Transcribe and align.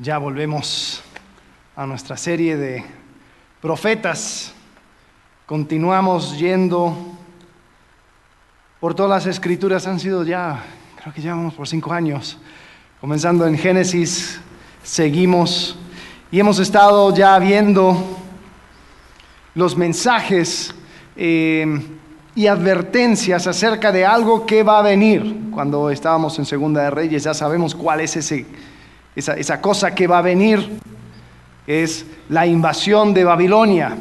Ya 0.00 0.16
volvemos 0.18 1.02
a 1.74 1.84
nuestra 1.84 2.16
serie 2.16 2.56
de 2.56 2.84
profetas. 3.60 4.52
Continuamos 5.44 6.38
yendo 6.38 6.96
por 8.78 8.94
todas 8.94 9.10
las 9.10 9.26
escrituras. 9.26 9.88
Han 9.88 9.98
sido 9.98 10.22
ya, 10.22 10.62
creo 11.02 11.12
que 11.12 11.20
llevamos 11.20 11.52
por 11.54 11.66
cinco 11.66 11.92
años. 11.92 12.38
Comenzando 13.00 13.44
en 13.44 13.58
Génesis, 13.58 14.40
seguimos 14.84 15.76
y 16.30 16.38
hemos 16.38 16.60
estado 16.60 17.12
ya 17.12 17.36
viendo 17.40 17.96
los 19.56 19.76
mensajes 19.76 20.76
eh, 21.16 21.66
y 22.36 22.46
advertencias 22.46 23.48
acerca 23.48 23.90
de 23.90 24.06
algo 24.06 24.46
que 24.46 24.62
va 24.62 24.78
a 24.78 24.82
venir. 24.82 25.50
Cuando 25.50 25.90
estábamos 25.90 26.38
en 26.38 26.44
Segunda 26.44 26.82
de 26.82 26.90
Reyes 26.90 27.24
ya 27.24 27.34
sabemos 27.34 27.74
cuál 27.74 28.00
es 28.00 28.16
ese 28.16 28.46
esa, 29.18 29.60
cosa 29.60 29.94
que 29.94 30.06
va 30.06 30.18
a 30.18 30.22
venir, 30.22 30.78
es 31.66 32.06
la 32.28 32.46
invasión 32.46 33.12
de 33.12 33.24
Babilonia. 33.24 33.96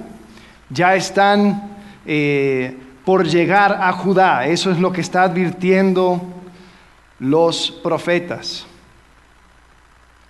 Ya 0.70 0.96
están 0.96 1.78
eh, 2.06 2.78
por 3.04 3.26
llegar 3.26 3.80
a 3.82 3.92
Judá. 3.94 4.46
Eso 4.46 4.70
es 4.70 4.80
lo 4.80 4.92
que 4.92 5.02
está 5.02 5.24
advirtiendo 5.24 6.22
los 7.20 7.72
profetas. 7.72 8.68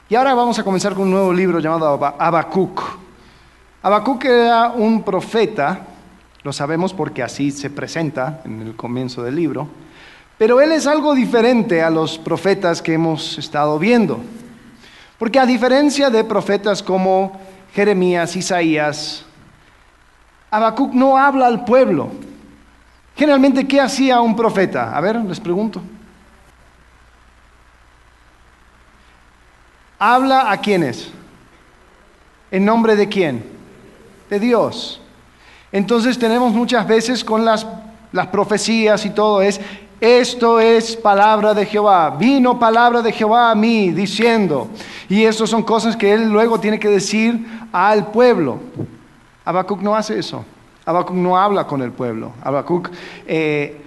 Y 0.09 0.15
ahora 0.15 0.33
vamos 0.33 0.57
a 0.57 0.63
comenzar 0.63 0.93
con 0.93 1.03
un 1.03 1.11
nuevo 1.11 1.33
libro 1.33 1.59
llamado 1.59 1.99
Habacuc. 2.17 2.81
Habacuc 3.83 4.23
era 4.23 4.69
un 4.69 5.03
profeta, 5.03 5.81
lo 6.43 6.53
sabemos 6.53 6.93
porque 6.93 7.23
así 7.23 7.51
se 7.51 7.69
presenta 7.69 8.41
en 8.45 8.61
el 8.61 8.75
comienzo 8.75 9.21
del 9.21 9.35
libro, 9.35 9.67
pero 10.37 10.61
él 10.61 10.71
es 10.71 10.87
algo 10.87 11.13
diferente 11.13 11.83
a 11.83 11.89
los 11.89 12.17
profetas 12.17 12.81
que 12.81 12.93
hemos 12.93 13.37
estado 13.37 13.77
viendo. 13.79 14.21
Porque 15.17 15.39
a 15.39 15.45
diferencia 15.45 16.09
de 16.09 16.23
profetas 16.23 16.83
como 16.83 17.39
Jeremías, 17.73 18.35
Isaías, 18.35 19.25
Habacuc 20.51 20.93
no 20.93 21.17
habla 21.17 21.47
al 21.47 21.65
pueblo. 21.65 22.09
Generalmente, 23.15 23.67
¿qué 23.67 23.81
hacía 23.81 24.21
un 24.21 24.35
profeta? 24.35 24.95
A 24.95 25.01
ver, 25.01 25.15
les 25.17 25.39
pregunto. 25.39 25.81
¿Habla 29.99 30.51
a 30.51 30.57
quiénes? 30.61 31.09
¿En 32.51 32.63
nombre 32.63 32.95
de 32.95 33.09
quién? 33.09 33.43
De 34.29 34.39
Dios. 34.39 35.01
Entonces 35.71 36.17
tenemos 36.19 36.53
muchas 36.53 36.87
veces 36.87 37.23
con 37.23 37.43
las, 37.43 37.65
las 38.11 38.27
profecías 38.27 39.05
y 39.05 39.09
todo 39.09 39.41
es, 39.41 39.59
esto 39.99 40.59
es 40.59 40.95
palabra 40.95 41.53
de 41.53 41.65
Jehová. 41.65 42.11
Vino 42.11 42.59
palabra 42.59 43.01
de 43.01 43.11
Jehová 43.11 43.51
a 43.51 43.55
mí 43.55 43.91
diciendo. 43.91 44.69
Y 45.09 45.23
eso 45.23 45.47
son 45.47 45.63
cosas 45.63 45.95
que 45.95 46.13
él 46.13 46.29
luego 46.29 46.59
tiene 46.59 46.79
que 46.79 46.89
decir 46.89 47.47
al 47.71 48.11
pueblo. 48.11 48.59
Habacuc 49.43 49.81
no 49.81 49.95
hace 49.95 50.19
eso. 50.19 50.45
Habacuc 50.85 51.15
no 51.15 51.37
habla 51.37 51.65
con 51.65 51.81
el 51.81 51.91
pueblo. 51.91 52.33
Habacuc, 52.43 52.89
eh, 53.25 53.81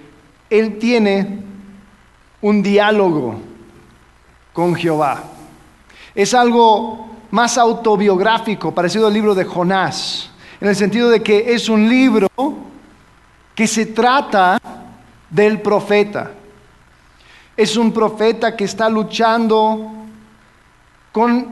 él 0.49 0.79
tiene 0.79 1.45
un 2.41 2.63
diálogo 2.63 3.37
con 4.53 4.75
Jehová. 4.75 5.23
Es 6.15 6.35
algo 6.35 7.09
más 7.31 7.57
autobiográfico, 7.57 8.75
parecido 8.75 9.07
al 9.07 9.15
libro 9.15 9.35
de 9.35 9.45
Jonás, 9.45 10.31
en 10.61 10.69
el 10.69 10.75
sentido 10.75 11.09
de 11.09 11.23
que 11.23 11.55
es 11.55 11.69
un 11.69 11.89
libro 11.89 12.29
que 13.55 13.67
se 13.67 13.87
trata 13.87 14.59
del 15.31 15.61
profeta. 15.61 16.33
Es 17.57 17.77
un 17.77 17.93
profeta 17.93 18.57
que 18.57 18.65
está 18.65 18.89
luchando 18.89 19.93
con 21.13 21.49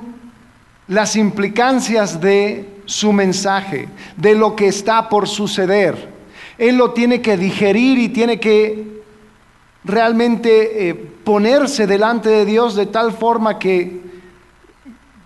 las 0.89 1.17
implicancias 1.17 2.20
de 2.20 2.81
su 2.87 3.12
mensaje, 3.12 3.89
de 4.17 4.35
lo 4.35 4.57
que 4.57 4.67
está 4.67 5.09
por 5.09 5.29
suceder. 5.29 6.09
Él 6.57 6.77
lo 6.77 6.93
tiene 6.93 7.20
que 7.20 7.37
digerir 7.37 7.98
y 7.98 8.08
tiene 8.08 8.41
que 8.41 9.02
realmente 9.85 10.89
eh, 10.89 10.95
ponerse 10.95 11.86
delante 11.86 12.29
de 12.29 12.45
Dios 12.45 12.75
de 12.75 12.86
tal 12.86 13.13
forma 13.13 13.58
que, 13.58 14.01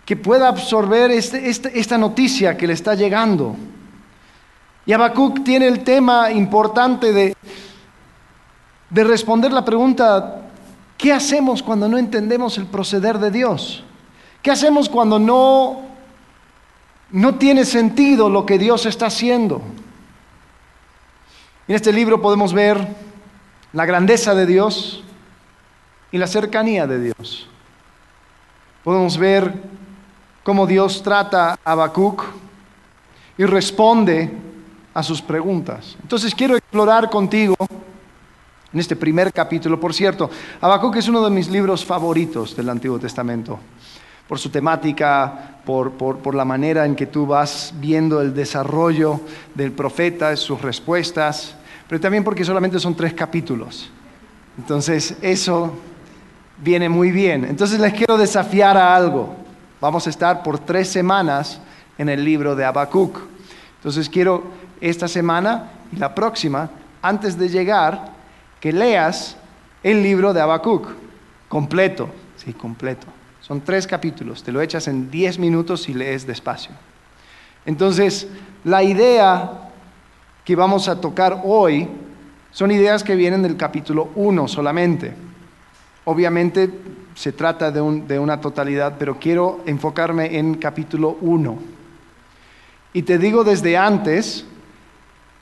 que 0.05 0.16
pueda 0.16 0.49
absorber 0.49 1.10
este, 1.10 1.49
este, 1.49 1.78
esta 1.78 1.97
noticia 1.97 2.56
que 2.56 2.66
le 2.66 2.72
está 2.72 2.94
llegando. 2.94 3.56
Y 4.84 4.93
Habacuc 4.93 5.44
tiene 5.44 5.69
el 5.69 5.84
tema 5.84 6.32
importante 6.32 7.12
de 7.12 7.37
de 8.92 9.04
responder 9.04 9.53
la 9.53 9.64
pregunta, 9.64 10.42
¿qué 10.98 11.14
hacemos 11.14 11.62
cuando 11.62 11.88
no 11.88 11.97
entendemos 11.97 12.58
el 12.58 12.66
proceder 12.66 13.19
de 13.19 13.30
Dios? 13.30 13.82
¿Qué 14.42 14.50
hacemos 14.50 14.91
cuando 14.91 15.19
no, 15.19 15.80
no 17.10 17.34
tiene 17.36 17.64
sentido 17.64 18.28
lo 18.28 18.44
que 18.44 18.58
Dios 18.58 18.84
está 18.84 19.06
haciendo? 19.06 19.62
En 21.66 21.75
este 21.75 21.91
libro 21.91 22.20
podemos 22.20 22.52
ver 22.52 22.86
la 23.72 23.86
grandeza 23.86 24.34
de 24.34 24.44
Dios 24.44 25.02
y 26.10 26.19
la 26.19 26.26
cercanía 26.26 26.86
de 26.86 27.00
Dios. 27.00 27.48
Podemos 28.84 29.16
ver 29.16 29.54
cómo 30.42 30.66
Dios 30.66 31.02
trata 31.02 31.52
a 31.52 31.72
Habacuc 31.72 32.25
y 33.38 33.47
responde 33.47 34.36
a 34.92 35.02
sus 35.02 35.22
preguntas. 35.22 35.97
Entonces 36.02 36.34
quiero 36.34 36.56
explorar 36.56 37.08
contigo 37.08 37.56
en 38.72 38.81
este 38.81 38.97
primer 38.97 39.33
capítulo. 39.33 39.78
Por 39.78 39.93
cierto, 39.93 40.31
Habacuc 40.60 40.97
es 40.97 41.09
uno 41.09 41.22
de 41.25 41.31
mis 41.31 41.49
libros 41.49 41.84
favoritos 41.84 42.56
del 42.56 42.69
Antiguo 42.69 42.99
Testamento, 42.99 43.59
por 44.27 44.38
su 44.38 44.50
temática, 44.50 45.59
por, 45.65 46.34
la 46.34 46.44
manera 46.44 46.87
en 46.87 46.97
que 46.97 47.06
tú 47.06 47.27
vas 47.27 47.75
viendo 47.77 48.21
el 48.21 48.34
desarrollo 48.34 49.21
del 49.55 49.72
profeta, 49.72 50.34
sus 50.37 50.61
respuestas, 50.61 51.55
pero 51.88 52.00
también 52.00 52.25
porque 52.25 52.44
solamente 52.44 52.81
son 52.81 52.94
tres 52.94 53.12
capítulos. 53.12 53.91
Entonces, 54.59 55.16
eso 55.21 55.75
viene 56.59 56.88
muy 56.88 57.11
bien. 57.11 57.44
Entonces, 57.44 57.78
les 57.78 57.93
quiero 57.93 58.16
desafiar 58.16 58.77
a 58.77 58.94
algo. 58.94 59.37
Vamos 59.81 60.06
a 60.06 60.11
estar 60.11 60.43
por 60.43 60.59
tres 60.59 60.88
semanas 60.88 61.61
en 61.99 62.09
el 62.09 62.25
libro 62.25 62.56
de 62.56 62.65
Habacuc. 62.65 63.19
Entonces, 63.77 64.09
quiero 64.09 64.44
esta 64.81 65.09
semana 65.09 65.71
y 65.93 65.97
la 65.97 66.15
próxima, 66.15 66.71
antes 67.03 67.38
de 67.38 67.49
llegar, 67.49 68.22
que 68.62 68.73
leas 68.73 69.37
el 69.83 70.05
libro 70.05 70.33
de 70.33 70.41
Habacuc, 70.41 70.87
completo, 71.49 72.09
sí, 72.37 72.53
completo. 72.53 73.09
Son 73.41 73.61
tres 73.61 73.89
capítulos, 73.89 74.45
te 74.45 74.53
lo 74.53 74.62
echas 74.62 74.87
en 74.87 75.11
diez 75.11 75.37
minutos 75.37 75.89
y 75.89 75.95
lees 75.95 76.28
despacio. 76.28 76.71
Entonces, 77.67 78.28
la 78.62 78.84
idea 78.84 79.73
que 80.45 80.55
vamos 80.55 80.87
a 80.87 81.00
tocar 81.00 81.43
hoy 81.45 81.89
son 82.53 82.71
ideas 82.71 83.03
que 83.03 83.17
vienen 83.17 83.43
del 83.43 83.56
capítulo 83.56 84.11
1 84.15 84.47
solamente. 84.47 85.12
Obviamente 86.05 86.71
se 87.17 87.33
trata 87.33 87.73
de, 87.73 87.81
una 87.81 88.41
totalidad, 88.41 88.94
pero 88.97 89.19
quiero 89.19 89.61
enfocarme 89.67 90.39
en 90.39 90.55
capítulo 90.55 91.19
1. 91.21 91.59
Y 92.93 93.03
te 93.03 93.19
digo 93.19 93.43
desde 93.43 93.77
antes, 93.77 94.44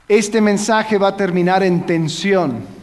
este 0.09 0.41
mensaje 0.41 0.97
va 0.97 1.09
a 1.09 1.17
terminar 1.19 1.63
en 1.63 1.85
tensión 1.85 2.80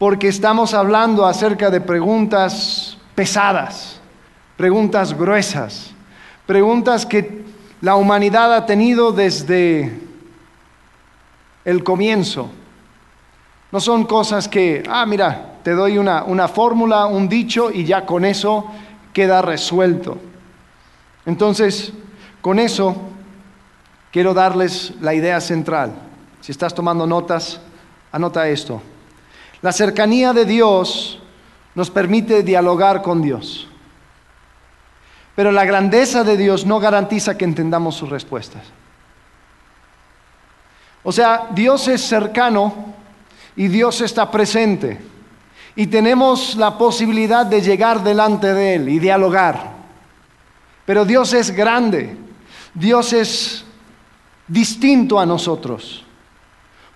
porque 0.00 0.28
estamos 0.28 0.72
hablando 0.72 1.26
acerca 1.26 1.68
de 1.68 1.78
preguntas 1.78 2.96
pesadas, 3.14 4.00
preguntas 4.56 5.12
gruesas, 5.12 5.90
preguntas 6.46 7.04
que 7.04 7.44
la 7.82 7.96
humanidad 7.96 8.54
ha 8.54 8.64
tenido 8.64 9.12
desde 9.12 10.00
el 11.66 11.84
comienzo. 11.84 12.48
No 13.70 13.78
son 13.78 14.04
cosas 14.06 14.48
que, 14.48 14.82
ah, 14.88 15.04
mira, 15.04 15.58
te 15.62 15.72
doy 15.72 15.98
una, 15.98 16.24
una 16.24 16.48
fórmula, 16.48 17.04
un 17.04 17.28
dicho 17.28 17.70
y 17.70 17.84
ya 17.84 18.06
con 18.06 18.24
eso 18.24 18.68
queda 19.12 19.42
resuelto. 19.42 20.16
Entonces, 21.26 21.92
con 22.40 22.58
eso 22.58 22.96
quiero 24.10 24.32
darles 24.32 24.94
la 25.02 25.12
idea 25.12 25.42
central. 25.42 25.92
Si 26.40 26.52
estás 26.52 26.74
tomando 26.74 27.06
notas, 27.06 27.60
anota 28.10 28.48
esto. 28.48 28.80
La 29.62 29.72
cercanía 29.72 30.32
de 30.32 30.44
Dios 30.44 31.18
nos 31.74 31.90
permite 31.90 32.42
dialogar 32.42 33.02
con 33.02 33.22
Dios. 33.22 33.68
Pero 35.36 35.52
la 35.52 35.64
grandeza 35.64 36.24
de 36.24 36.36
Dios 36.36 36.66
no 36.66 36.80
garantiza 36.80 37.36
que 37.36 37.44
entendamos 37.44 37.94
sus 37.94 38.08
respuestas. 38.08 38.62
O 41.02 41.12
sea, 41.12 41.48
Dios 41.52 41.88
es 41.88 42.02
cercano 42.02 42.94
y 43.56 43.68
Dios 43.68 44.00
está 44.00 44.30
presente. 44.30 45.00
Y 45.76 45.86
tenemos 45.86 46.56
la 46.56 46.76
posibilidad 46.76 47.46
de 47.46 47.62
llegar 47.62 48.02
delante 48.02 48.52
de 48.52 48.74
Él 48.74 48.88
y 48.88 48.98
dialogar. 48.98 49.72
Pero 50.84 51.04
Dios 51.04 51.32
es 51.32 51.52
grande. 51.52 52.16
Dios 52.74 53.12
es 53.12 53.64
distinto 54.46 55.18
a 55.18 55.26
nosotros. 55.26 56.04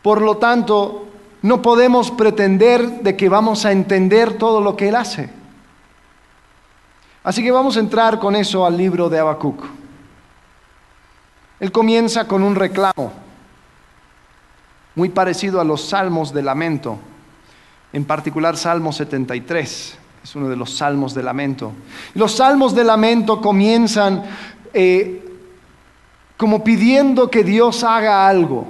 Por 0.02 0.20
lo 0.20 0.37
tanto, 0.37 1.08
no 1.44 1.61
podemos 1.61 2.11
pretender 2.11 3.02
de 3.02 3.19
que 3.19 3.29
vamos 3.29 3.67
a 3.67 3.73
entender 3.73 4.38
todo 4.38 4.62
lo 4.62 4.79
que 4.79 4.88
Él 4.88 4.96
hace. 4.96 5.29
Así 7.23 7.43
que 7.43 7.50
vamos 7.50 7.76
a 7.76 7.81
entrar 7.81 8.19
con 8.19 8.35
eso 8.35 8.64
al 8.64 8.79
libro 8.79 9.11
de 9.11 9.19
Habacuc. 9.19 9.62
Él 11.61 11.70
comienza 11.70 12.26
con 12.26 12.43
un 12.43 12.55
reclamo, 12.55 13.12
muy 14.94 15.11
parecido 15.11 15.61
a 15.61 15.64
los 15.64 15.82
salmos 15.87 16.32
de 16.32 16.41
lamento, 16.41 16.99
en 17.93 18.06
particular 18.06 18.56
Salmo 18.56 18.90
73, 18.90 19.99
es 20.25 20.37
uno 20.37 20.49
de 20.49 20.56
los 20.56 20.75
salmos 20.75 21.12
de 21.12 21.25
lamento. 21.25 21.73
Los 22.14 22.37
salmos 22.37 22.75
de 22.75 22.85
lamento 22.85 23.43
comienzan 23.43 24.25
eh, 24.73 25.23
como 26.38 26.64
pidiendo 26.64 27.31
que 27.31 27.44
Dios 27.44 27.85
haga 27.85 28.26
algo, 28.26 28.67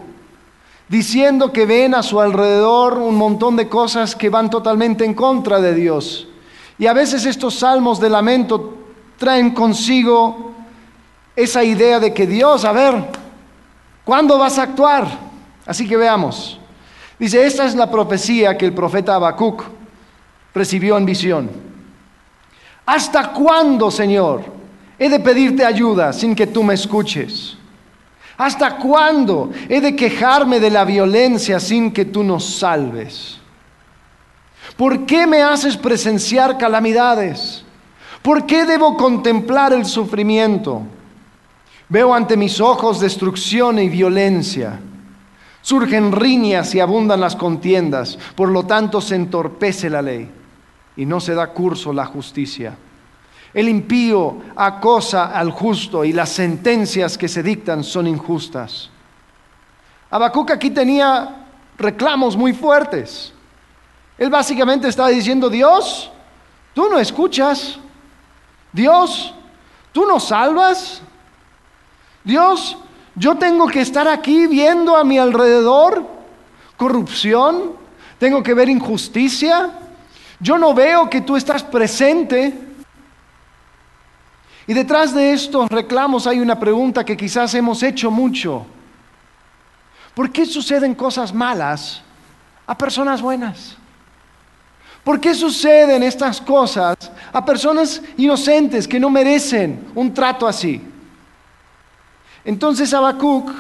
diciendo 0.89 1.53
que 1.53 1.67
ven 1.67 1.95
a 1.95 2.03
su 2.03 2.21
alrededor 2.21 2.99
un 2.99 3.17
montón 3.17 3.57
de 3.57 3.69
cosas 3.69 4.15
que 4.15 4.31
van 4.31 4.51
totalmente 4.51 5.05
en 5.05 5.15
contra 5.15 5.61
de 5.61 5.75
Dios. 5.75 6.29
Y 6.79 6.87
a 6.87 6.93
veces 6.93 7.25
estos 7.25 7.55
salmos 7.55 8.01
de 8.01 8.11
lamento 8.11 8.79
traen 9.17 9.51
consigo 9.53 10.53
esa 11.37 11.65
idea 11.65 12.01
de 12.01 12.13
que 12.13 12.27
Dios, 12.27 12.65
a 12.65 12.73
ver, 12.73 12.95
¿cuándo 14.05 14.39
vas 14.39 14.59
a 14.59 14.65
actuar? 14.65 15.07
Así 15.67 15.89
que 15.89 15.97
veamos. 15.97 16.59
Dice, 17.19 17.47
esta 17.47 17.65
es 17.65 17.75
la 17.75 17.91
profecía 17.91 18.59
que 18.59 18.67
el 18.67 18.75
profeta 18.75 19.15
Habacuc 19.15 19.65
recibió 20.53 20.97
en 20.97 21.07
visión. 21.07 21.51
¿Hasta 22.87 23.33
cuándo, 23.33 23.91
Señor, 23.91 24.45
he 24.99 25.09
de 25.09 25.21
pedirte 25.21 25.65
ayuda 25.65 26.13
sin 26.13 26.35
que 26.35 26.47
tú 26.47 26.63
me 26.63 26.75
escuches? 26.75 27.57
¿Hasta 28.37 28.77
cuándo 28.77 29.51
he 29.69 29.81
de 29.81 29.95
quejarme 29.95 30.59
de 30.61 30.71
la 30.71 30.85
violencia 30.85 31.61
sin 31.61 31.93
que 31.93 32.05
tú 32.05 32.25
nos 32.25 32.45
salves? 32.59 33.39
¿Por 34.77 35.07
qué 35.07 35.27
me 35.27 35.43
haces 35.43 35.77
presenciar 35.77 36.59
calamidades? 36.59 37.65
¿Por 38.23 38.47
qué 38.47 38.65
debo 38.65 38.97
contemplar 38.97 39.73
el 39.73 39.85
sufrimiento? 39.85 40.83
Veo 41.89 42.15
ante 42.15 42.37
mis 42.37 42.61
ojos 42.61 42.99
destrucción 42.99 43.79
y 43.79 43.89
violencia. 43.89 44.81
Surgen 45.61 46.13
riñas 46.13 46.75
y 46.75 46.81
abundan 46.81 47.21
las 47.21 47.37
contiendas, 47.37 48.19
por 48.35 48.51
lo 48.51 48.65
tanto 48.65 49.01
se 49.01 49.15
entorpece 49.15 49.89
la 49.89 50.03
ley 50.03 50.31
y 50.97 51.07
no 51.07 51.21
se 51.21 51.35
da 51.35 51.49
curso 51.49 51.93
la 51.93 52.07
justicia. 52.07 52.77
El 53.55 53.69
impío 53.69 54.39
acosa 54.57 55.27
al 55.27 55.51
justo 55.51 56.05
y 56.05 56.13
las 56.13 56.31
sentencias 56.31 57.17
que 57.17 57.29
se 57.29 57.43
dictan 57.43 57.85
son 57.85 58.07
injustas. 58.09 58.91
Habacuc 60.11 60.51
aquí 60.51 60.71
tenía 60.71 61.47
reclamos 61.79 62.37
muy 62.37 62.53
fuertes. 62.53 63.33
Él 64.19 64.31
básicamente 64.31 64.89
estaba 64.89 65.09
diciendo, 65.09 65.49
Dios, 65.49 66.11
tú 66.73 66.89
no 66.89 66.99
escuchas. 66.99 67.79
Dios, 68.73 69.33
tú 69.93 70.05
no 70.07 70.19
salvas. 70.19 71.01
Dios, 72.25 72.77
yo 73.15 73.37
tengo 73.37 73.67
que 73.69 73.81
estar 73.81 74.09
aquí 74.09 74.47
viendo 74.47 74.97
a 74.97 75.05
mi 75.05 75.19
alrededor 75.19 76.15
corrupción, 76.77 77.73
tengo 78.19 78.43
que 78.43 78.55
ver 78.55 78.69
injusticia. 78.69 79.71
Yo 80.41 80.59
no 80.59 80.75
veo 80.75 81.09
que 81.09 81.21
tú 81.21 81.37
estás 81.37 81.63
presente. 81.63 82.53
Y 84.67 84.73
detrás 84.73 85.15
de 85.15 85.33
estos 85.33 85.69
reclamos 85.69 86.27
hay 86.27 86.41
una 86.41 86.59
pregunta 86.59 87.05
que 87.05 87.17
quizás 87.17 87.55
hemos 87.55 87.83
hecho 87.83 88.11
mucho. 88.11 88.65
¿Por 90.15 90.31
qué 90.31 90.47
suceden 90.47 90.95
cosas 90.95 91.35
malas 91.35 92.03
a 92.67 92.77
personas 92.77 93.21
buenas? 93.21 93.77
¿Por 95.03 95.21
qué 95.21 95.35
suceden 95.35 96.03
estas 96.03 96.41
cosas 96.41 96.97
a 97.31 97.45
personas 97.45 98.01
inocentes 98.17 98.89
que 98.89 98.99
no 98.99 99.11
merecen 99.11 99.87
un 99.95 100.15
trato 100.15 100.47
así? 100.47 100.81
Entonces 102.43 102.95
Habacuc 102.95 103.51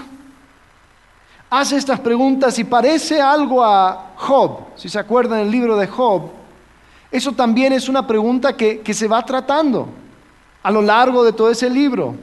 hace 1.50 1.76
estas 1.76 2.00
preguntas 2.00 2.58
y 2.58 2.64
parece 2.64 3.20
algo 3.20 3.62
a 3.62 4.12
Job. 4.16 4.60
Si 4.76 4.88
se 4.88 4.98
acuerdan 4.98 5.40
del 5.40 5.50
libro 5.50 5.76
de 5.76 5.86
Job, 5.86 6.30
eso 7.10 7.32
también 7.32 7.74
es 7.74 7.90
una 7.90 8.06
pregunta 8.06 8.56
que, 8.56 8.80
que 8.80 8.94
se 8.94 9.06
va 9.06 9.22
tratando 9.24 9.88
a 10.64 10.70
lo 10.70 10.82
largo 10.82 11.22
de 11.22 11.32
todo 11.32 11.50
ese 11.50 11.68
libro. 11.68 12.16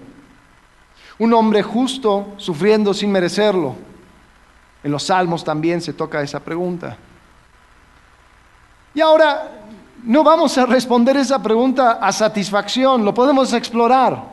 Un 1.20 1.34
hombre 1.34 1.62
justo 1.62 2.34
sufriendo 2.38 2.94
sin 2.94 3.12
merecerlo. 3.12 3.76
En 4.84 4.92
los 4.92 5.04
salmos 5.04 5.44
también 5.44 5.80
se 5.80 5.94
toca 5.94 6.22
esa 6.22 6.40
pregunta. 6.40 6.98
Y 8.96 9.00
ahora 9.00 9.52
no 10.04 10.24
vamos 10.24 10.58
a 10.58 10.66
responder 10.66 11.18
esa 11.18 11.42
pregunta 11.42 12.00
a 12.02 12.12
satisfacción, 12.12 13.06
lo 13.06 13.14
podemos 13.14 13.54
explorar. 13.54 14.24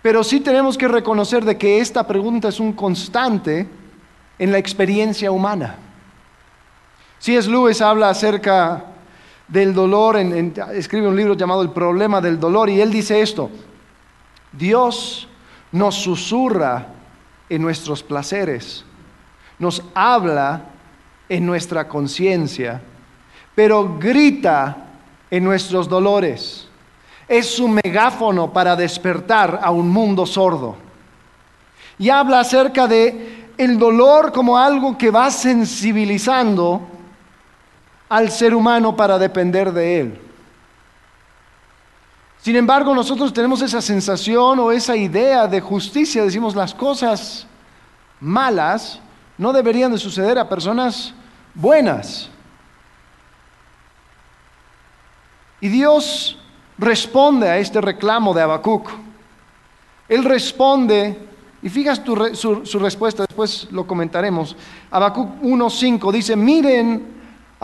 Pero 0.00 0.24
sí 0.24 0.40
tenemos 0.40 0.78
que 0.78 0.88
reconocer 0.88 1.44
de 1.44 1.58
que 1.58 1.78
esta 1.80 2.06
pregunta 2.06 2.48
es 2.48 2.58
un 2.58 2.72
constante 2.72 3.68
en 4.38 4.50
la 4.50 4.56
experiencia 4.56 5.30
humana. 5.30 5.76
C.S. 7.18 7.50
Lewis 7.50 7.82
habla 7.82 8.08
acerca 8.08 8.93
del 9.54 9.72
dolor, 9.72 10.16
escribe 10.16 11.06
un 11.06 11.14
libro 11.14 11.34
llamado 11.34 11.62
El 11.62 11.70
problema 11.70 12.20
del 12.20 12.40
dolor, 12.40 12.68
y 12.68 12.80
él 12.80 12.90
dice 12.90 13.22
esto, 13.22 13.48
Dios 14.50 15.28
nos 15.70 15.94
susurra 15.94 16.88
en 17.48 17.62
nuestros 17.62 18.02
placeres, 18.02 18.84
nos 19.60 19.80
habla 19.94 20.64
en 21.28 21.46
nuestra 21.46 21.86
conciencia, 21.86 22.82
pero 23.54 23.96
grita 23.96 24.76
en 25.30 25.44
nuestros 25.44 25.88
dolores. 25.88 26.68
Es 27.28 27.54
su 27.54 27.68
megáfono 27.68 28.52
para 28.52 28.74
despertar 28.74 29.60
a 29.62 29.70
un 29.70 29.88
mundo 29.88 30.26
sordo. 30.26 30.76
Y 31.96 32.10
habla 32.10 32.40
acerca 32.40 32.88
de 32.88 33.52
el 33.56 33.78
dolor 33.78 34.32
como 34.32 34.58
algo 34.58 34.98
que 34.98 35.12
va 35.12 35.30
sensibilizando 35.30 36.88
al 38.14 38.30
ser 38.30 38.54
humano 38.54 38.94
para 38.94 39.18
depender 39.18 39.72
de 39.72 40.00
él. 40.00 40.20
Sin 42.40 42.54
embargo, 42.54 42.94
nosotros 42.94 43.32
tenemos 43.32 43.60
esa 43.60 43.82
sensación 43.82 44.60
o 44.60 44.70
esa 44.70 44.94
idea 44.94 45.48
de 45.48 45.60
justicia, 45.60 46.22
decimos 46.22 46.54
las 46.54 46.72
cosas 46.72 47.48
malas 48.20 49.00
no 49.36 49.52
deberían 49.52 49.90
de 49.90 49.98
suceder 49.98 50.38
a 50.38 50.48
personas 50.48 51.12
buenas. 51.54 52.30
Y 55.60 55.68
Dios 55.68 56.38
responde 56.78 57.48
a 57.48 57.58
este 57.58 57.80
reclamo 57.80 58.32
de 58.32 58.42
Habacuc. 58.42 58.90
Él 60.08 60.22
responde, 60.22 61.18
y 61.62 61.68
fijas 61.68 62.00
su, 62.34 62.64
su, 62.64 62.78
respuesta, 62.78 63.24
después 63.26 63.66
lo 63.72 63.88
comentaremos. 63.88 64.54
Habacuc 64.92 65.42
1.5 65.42 66.12
dice, 66.12 66.36
miren 66.36 67.13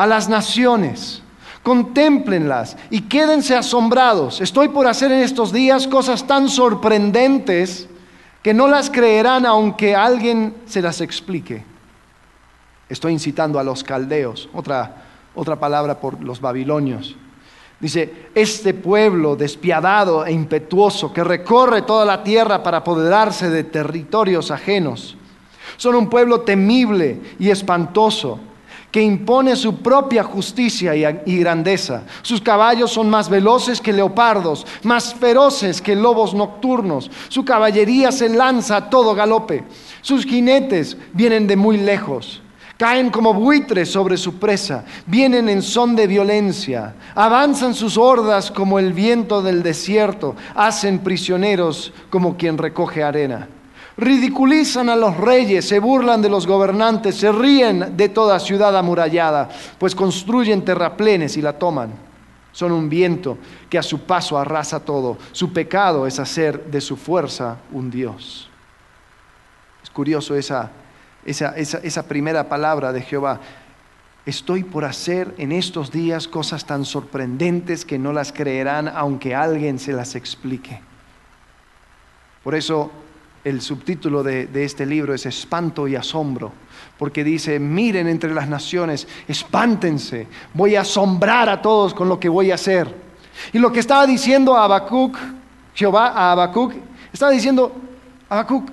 a 0.00 0.07
las 0.07 0.30
naciones, 0.30 1.21
contémplenlas 1.62 2.75
y 2.88 3.02
quédense 3.02 3.54
asombrados. 3.54 4.40
Estoy 4.40 4.71
por 4.71 4.87
hacer 4.87 5.12
en 5.12 5.21
estos 5.21 5.52
días 5.52 5.87
cosas 5.87 6.26
tan 6.26 6.49
sorprendentes 6.49 7.87
que 8.42 8.54
no 8.54 8.66
las 8.66 8.88
creerán 8.88 9.45
aunque 9.45 9.95
alguien 9.95 10.54
se 10.64 10.80
las 10.80 11.02
explique. 11.02 11.62
Estoy 12.88 13.12
incitando 13.12 13.59
a 13.59 13.62
los 13.62 13.85
caldeos, 13.85 14.49
otra, 14.54 15.04
otra 15.35 15.61
palabra 15.61 16.00
por 16.00 16.25
los 16.25 16.40
babilonios. 16.40 17.14
Dice, 17.78 18.30
este 18.35 18.73
pueblo 18.73 19.37
despiadado 19.37 20.25
e 20.25 20.33
impetuoso 20.33 21.12
que 21.12 21.23
recorre 21.23 21.83
toda 21.83 22.07
la 22.07 22.25
tierra 22.25 22.62
para 22.62 22.78
apoderarse 22.78 23.50
de 23.50 23.64
territorios 23.64 24.50
ajenos, 24.50 25.19
son 25.76 25.95
un 25.95 26.09
pueblo 26.09 26.40
temible 26.40 27.21
y 27.38 27.50
espantoso 27.50 28.40
que 28.90 29.02
impone 29.02 29.54
su 29.56 29.76
propia 29.76 30.25
justicia 30.25 30.94
y, 31.25 31.38
grandeza. 31.38 32.02
Sus 32.23 32.40
caballos 32.40 32.90
son 32.90 33.09
más 33.09 33.28
veloces 33.28 33.80
que 33.80 33.92
leopardos, 33.92 34.66
más 34.82 35.14
feroces 35.14 35.80
que 35.80 35.94
lobos 35.94 36.35
nocturnos. 36.35 37.11
Su 37.28 37.44
caballería 37.44 38.11
se 38.11 38.28
lanza 38.28 38.76
a 38.76 38.90
todo 38.90 39.14
galope. 39.14 39.64
Sus 40.02 40.25
jinetes 40.25 40.97
vienen 41.12 41.47
de 41.47 41.56
muy 41.56 41.76
lejos. 41.76 42.42
Caen 42.76 43.11
como 43.11 43.35
buitres 43.35 43.90
sobre 43.92 44.16
su 44.16 44.38
presa, 44.38 44.87
vienen 45.04 45.50
en 45.50 45.61
son 45.61 45.94
de 45.94 46.06
violencia, 46.06 46.94
avanzan 47.14 47.75
sus 47.75 47.99
hordas 47.99 48.50
como 48.50 48.78
el 48.78 48.94
viento 48.94 49.42
del 49.42 49.62
desierto, 49.62 50.35
hacen 50.54 51.00
prisioneros 51.00 51.92
como 52.09 52.38
quien 52.38 52.56
recoge 52.56 53.02
arena 53.02 53.49
ridiculizan 54.00 54.88
a 54.88 54.97
los 54.97 55.16
reyes, 55.16 55.69
se 55.69 55.78
burlan 55.78 56.23
de 56.23 56.30
los 56.30 56.47
gobernantes, 56.47 57.16
se 57.16 57.30
ríen 57.30 57.97
de 57.97 58.09
toda 58.09 58.40
ciudad 58.40 58.76
amurallada, 58.76 59.49
pues 59.78 59.95
construyen 59.95 60.64
terraplenes 60.64 61.37
y 61.37 61.42
la 61.42 61.59
toman. 61.59 61.92
Son 62.52 62.73
un 62.73 62.88
viento 62.88 63.38
que 63.69 63.78
a 63.78 63.83
su 63.83 64.00
paso 64.00 64.38
arrasa 64.38 64.80
todo. 64.80 65.19
Su 65.33 65.52
pecado 65.52 66.07
es 66.07 66.19
hacer 66.19 66.64
de 66.64 66.80
su 66.80 66.97
fuerza 66.97 67.59
un 67.71 67.90
Dios. 67.90 68.49
Es 69.83 69.90
curioso 69.90 70.35
esa, 70.35 70.71
esa, 71.25 71.50
esa, 71.57 72.02
primera 72.09 72.49
palabra 72.49 72.92
de 72.92 73.02
Jehová. 73.02 73.40
Estoy 74.26 74.64
por 74.64 74.85
hacer 74.85 75.35
en 75.38 75.52
estos 75.52 75.92
días 75.92 76.26
cosas 76.26 76.66
tan 76.66 76.85
sorprendentes 76.85 77.85
que 77.85 77.99
no 77.99 78.12
las 78.12 78.33
creerán 78.33 78.88
aunque 78.88 79.35
alguien 79.35 79.78
se 79.78 79.92
las 79.92 80.14
explique. 80.14 80.80
Por 82.42 82.54
eso 82.54 82.90
el 83.44 83.61
subtítulo 83.61 84.23
de, 84.23 84.49
este 84.54 84.85
libro 84.85 85.14
es 85.14 85.25
Espanto 85.26 85.88
y 85.88 85.97
Asombro, 85.97 86.52
porque 86.99 87.25
dice, 87.25 87.59
miren 87.59 88.06
entre 88.06 88.35
las 88.35 88.49
naciones, 88.49 89.09
espántense, 89.26 90.26
voy 90.52 90.76
a 90.76 90.82
asombrar 90.82 91.49
a 91.49 91.62
todos 91.62 91.94
con 91.94 92.09
lo 92.09 92.20
que 92.20 92.28
voy 92.28 92.50
a 92.50 92.56
hacer. 92.56 92.94
Y 93.52 93.59
lo 93.59 93.73
que 93.73 93.80
estaba 93.80 94.06
diciendo 94.06 94.56
a 94.56 94.64
Habacuc, 94.64 95.16
Jehová 95.75 96.09
a 96.09 96.32
Habacuc, 96.32 96.75
estaba 97.12 97.30
diciendo, 97.30 97.75
Habacuc, 98.28 98.68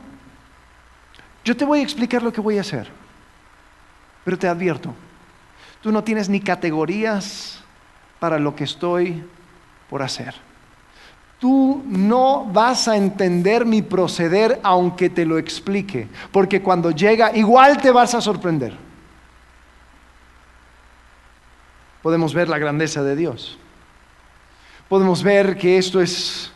yo 1.45 1.55
te 1.55 1.63
voy 1.63 1.79
a 1.79 1.83
explicar 1.83 2.21
lo 2.21 2.33
que 2.33 2.41
voy 2.41 2.57
a 2.57 2.61
hacer, 2.61 2.89
pero 4.25 4.37
te 4.37 4.49
advierto, 4.49 4.93
tú 5.81 5.93
no 5.93 6.03
tienes 6.03 6.27
ni 6.27 6.41
categorías 6.41 7.63
para 8.19 8.37
lo 8.37 8.53
que 8.53 8.65
estoy 8.65 9.23
por 9.89 10.01
hacer. 10.01 10.46
Tú 11.39 11.83
no 11.85 12.45
vas 12.45 12.87
a 12.87 12.97
entender 12.97 13.65
mi 13.65 13.83
proceder 13.83 14.59
aunque 14.63 15.09
te 15.09 15.25
lo 15.25 15.37
explique, 15.37 16.07
porque 16.31 16.61
cuando 16.61 16.89
llega 16.89 17.35
igual 17.35 17.79
te 17.79 17.91
vas 17.91 18.15
a 18.15 18.21
sorprender. 18.21 18.75
Podemos 22.01 22.33
ver 22.33 22.49
la 22.49 22.57
grandeza 22.57 23.03
de 23.03 23.15
Dios. 23.15 23.59
Podemos 24.89 25.21
ver 25.21 25.57
que 25.57 25.77
esto 25.77 26.01
es 26.01 26.51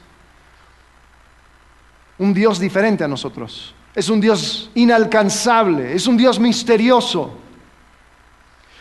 un 2.17 2.33
Dios 2.33 2.59
diferente 2.59 3.03
a 3.03 3.07
nosotros. 3.07 3.75
Es 3.93 4.09
un 4.09 4.21
Dios 4.21 4.71
inalcanzable, 4.73 5.93
es 5.93 6.07
un 6.07 6.17
Dios 6.17 6.39
misterioso. 6.39 7.37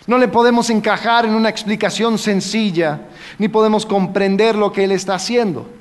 No 0.06 0.16
le 0.16 0.28
podemos 0.28 0.70
encajar 0.70 1.26
en 1.26 1.34
una 1.34 1.50
explicación 1.50 2.16
sencilla, 2.16 3.08
ni 3.38 3.48
podemos 3.48 3.84
comprender 3.84 4.56
lo 4.56 4.72
que 4.72 4.84
Él 4.84 4.92
está 4.92 5.14
haciendo. 5.14 5.79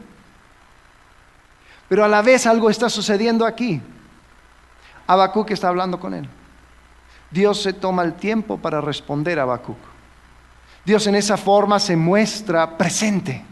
Pero 1.89 2.05
a 2.05 2.07
la 2.07 2.21
vez 2.21 2.45
algo 2.45 2.69
está 2.69 2.87
sucediendo 2.87 3.45
aquí. 3.45 3.81
Habacuc 5.07 5.49
está 5.51 5.67
hablando 5.67 5.99
con 5.99 6.13
Él. 6.13 6.29
Dios 7.31 7.61
se 7.61 7.73
toma 7.73 8.03
el 8.03 8.13
tiempo 8.13 8.57
para 8.57 8.79
responder 8.79 9.39
a 9.39 9.43
Habacuc. 9.43 9.77
Dios 10.85 11.05
en 11.07 11.15
esa 11.15 11.35
forma 11.35 11.79
se 11.79 11.95
muestra 11.95 12.77
presente. 12.77 13.43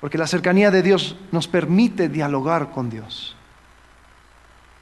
Porque 0.00 0.18
la 0.18 0.26
cercanía 0.26 0.72
de 0.72 0.82
Dios 0.82 1.16
nos 1.30 1.46
permite 1.46 2.08
dialogar 2.08 2.70
con 2.70 2.90
Dios. 2.90 3.36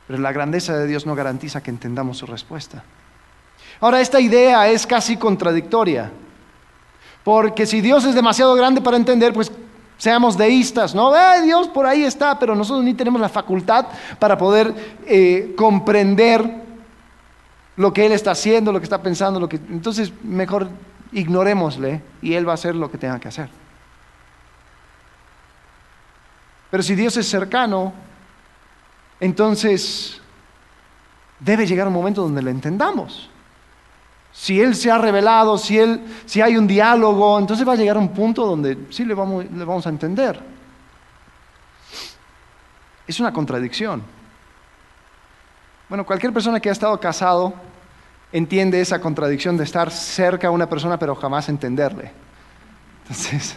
Pero 0.07 0.19
la 0.19 0.33
grandeza 0.33 0.77
de 0.77 0.87
Dios 0.87 1.05
no 1.05 1.15
garantiza 1.15 1.63
que 1.63 1.71
entendamos 1.71 2.19
su 2.19 2.27
respuesta. 2.27 2.83
Ahora, 3.81 4.01
esta 4.01 4.21
idea 4.21 4.69
es 4.69 4.87
casi 4.87 5.19
contradictoria. 5.19 6.11
Porque 7.23 7.67
si 7.67 7.83
Dios 7.83 8.05
es 8.07 8.15
demasiado 8.15 8.55
grande 8.55 8.81
para 8.81 8.97
entender, 8.97 9.35
pues 9.35 9.53
seamos 10.01 10.39
deístas, 10.39 10.95
¿no? 10.95 11.15
Eh, 11.15 11.43
Dios 11.43 11.69
por 11.69 11.85
ahí 11.85 12.05
está, 12.05 12.39
pero 12.39 12.57
nosotros 12.57 12.83
ni 12.83 12.95
tenemos 12.95 13.21
la 13.21 13.29
facultad 13.29 13.87
para 14.19 14.39
poder 14.39 14.75
eh, 15.07 15.53
comprender 15.59 16.63
lo 17.77 17.93
que 17.93 18.07
Él 18.07 18.13
está 18.13 18.31
haciendo, 18.31 18.73
lo 18.73 18.81
que 18.81 18.85
está 18.85 19.03
pensando, 19.03 19.39
lo 19.39 19.47
que... 19.47 19.57
Entonces, 19.57 20.11
mejor 20.23 20.71
ignorémosle 21.13 22.01
y 22.23 22.33
Él 22.33 22.49
va 22.49 22.53
a 22.53 22.55
hacer 22.55 22.75
lo 22.75 22.91
que 22.91 22.97
tenga 22.97 23.21
que 23.21 23.29
hacer. 23.29 23.51
Pero 26.71 26.83
si 26.83 26.95
Dios 26.95 27.15
es 27.19 27.29
cercano, 27.29 27.93
entonces 29.21 30.19
debe 31.41 31.67
llegar 31.67 31.87
un 31.87 31.93
momento 31.93 32.23
donde 32.23 32.41
le 32.41 32.51
entendamos. 32.51 33.29
Si 34.33 34.61
Él 34.61 34.75
se 34.75 34.91
ha 34.91 34.99
revelado, 34.99 35.59
si, 35.59 35.79
él, 35.79 36.01
si 36.25 36.41
hay 36.41 36.57
un 36.57 36.67
diálogo, 36.67 37.39
entonces 37.39 37.67
va 37.67 37.73
a 37.73 37.77
llegar 37.77 37.97
un 37.99 38.11
punto 38.11 38.47
donde 38.47 38.87
sí 38.91 39.05
le 39.05 39.15
vamos, 39.15 39.45
le 39.51 39.65
vamos 39.65 39.87
a 39.87 39.91
entender. 39.91 40.41
Es 43.07 43.19
una 43.19 43.33
contradicción. 43.33 44.03
Bueno, 45.89 46.07
cualquier 46.07 46.33
persona 46.33 46.61
que 46.61 46.69
ha 46.69 46.73
estado 46.73 46.99
casado 47.01 47.53
entiende 48.33 48.81
esa 48.81 49.01
contradicción 49.01 49.57
de 49.57 49.65
estar 49.65 49.91
cerca 49.91 50.47
a 50.47 50.51
una 50.53 50.69
persona 50.69 50.97
pero 50.97 51.17
jamás 51.17 51.49
entenderle. 51.49 52.13
Entonces, 53.03 53.57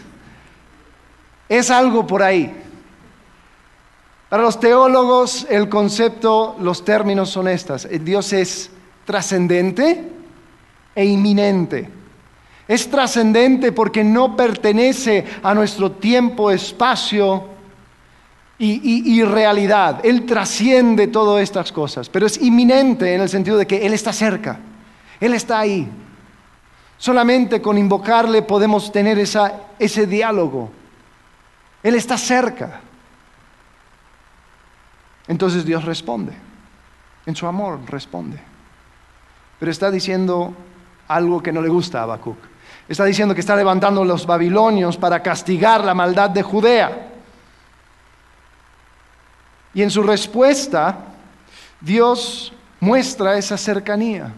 es 1.48 1.70
algo 1.70 2.04
por 2.04 2.22
ahí. 2.22 2.52
Para 4.28 4.42
los 4.42 4.58
teólogos 4.58 5.46
el 5.48 5.68
concepto, 5.68 6.56
los 6.58 6.84
términos 6.84 7.30
son 7.30 7.46
estas. 7.46 7.88
Dios 8.02 8.32
es 8.32 8.72
trascendente 9.04 10.13
e 10.94 11.04
inminente. 11.04 11.88
Es 12.66 12.90
trascendente 12.90 13.72
porque 13.72 14.02
no 14.02 14.36
pertenece 14.36 15.24
a 15.42 15.54
nuestro 15.54 15.92
tiempo, 15.92 16.50
espacio 16.50 17.48
y, 18.58 19.22
realidad. 19.24 20.00
Él 20.04 20.24
trasciende 20.24 21.08
todas 21.08 21.42
estas 21.42 21.72
cosas, 21.72 22.08
pero 22.08 22.26
es 22.26 22.40
inminente 22.40 23.14
en 23.14 23.20
el 23.20 23.28
sentido 23.28 23.58
de 23.58 23.66
que 23.66 23.84
Él 23.84 23.92
está 23.92 24.12
cerca. 24.12 24.58
Él 25.20 25.34
está 25.34 25.58
ahí. 25.58 25.86
Solamente 26.96 27.60
con 27.60 27.76
invocarle 27.76 28.42
podemos 28.42 28.90
tener 28.90 29.18
ese 29.18 30.06
diálogo. 30.06 30.70
Él 31.82 31.94
está 31.96 32.16
cerca. 32.16 32.80
Entonces 35.26 35.64
Dios 35.64 35.84
responde, 35.84 36.32
en 37.26 37.36
su 37.36 37.46
amor 37.46 37.80
responde. 37.86 38.38
Pero 39.58 39.70
está 39.70 39.90
diciendo 39.90 40.54
algo 41.08 41.42
que 41.42 41.52
no 41.52 41.60
le 41.60 41.68
gusta 41.68 42.00
a 42.00 42.02
Habacuc. 42.04 42.36
Está 42.88 43.04
diciendo 43.04 43.34
que 43.34 43.40
está 43.40 43.56
levantando 43.56 44.04
los 44.04 44.26
babilonios 44.26 44.96
para 44.96 45.22
castigar 45.22 45.84
la 45.84 45.94
maldad 45.94 46.30
de 46.30 46.42
Judea. 46.42 47.10
Y 49.72 49.82
en 49.82 49.90
su 49.90 50.02
respuesta, 50.02 50.96
Dios 51.80 52.52
muestra 52.80 53.36
esa 53.36 53.56
cercanía. 53.56 54.32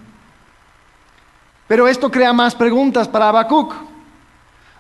Pero 1.67 1.89
esto 1.89 2.11
crea 2.11 2.33
más 2.33 2.55
preguntas 2.55 3.09
para 3.09 3.29
Habacuc. 3.29 3.75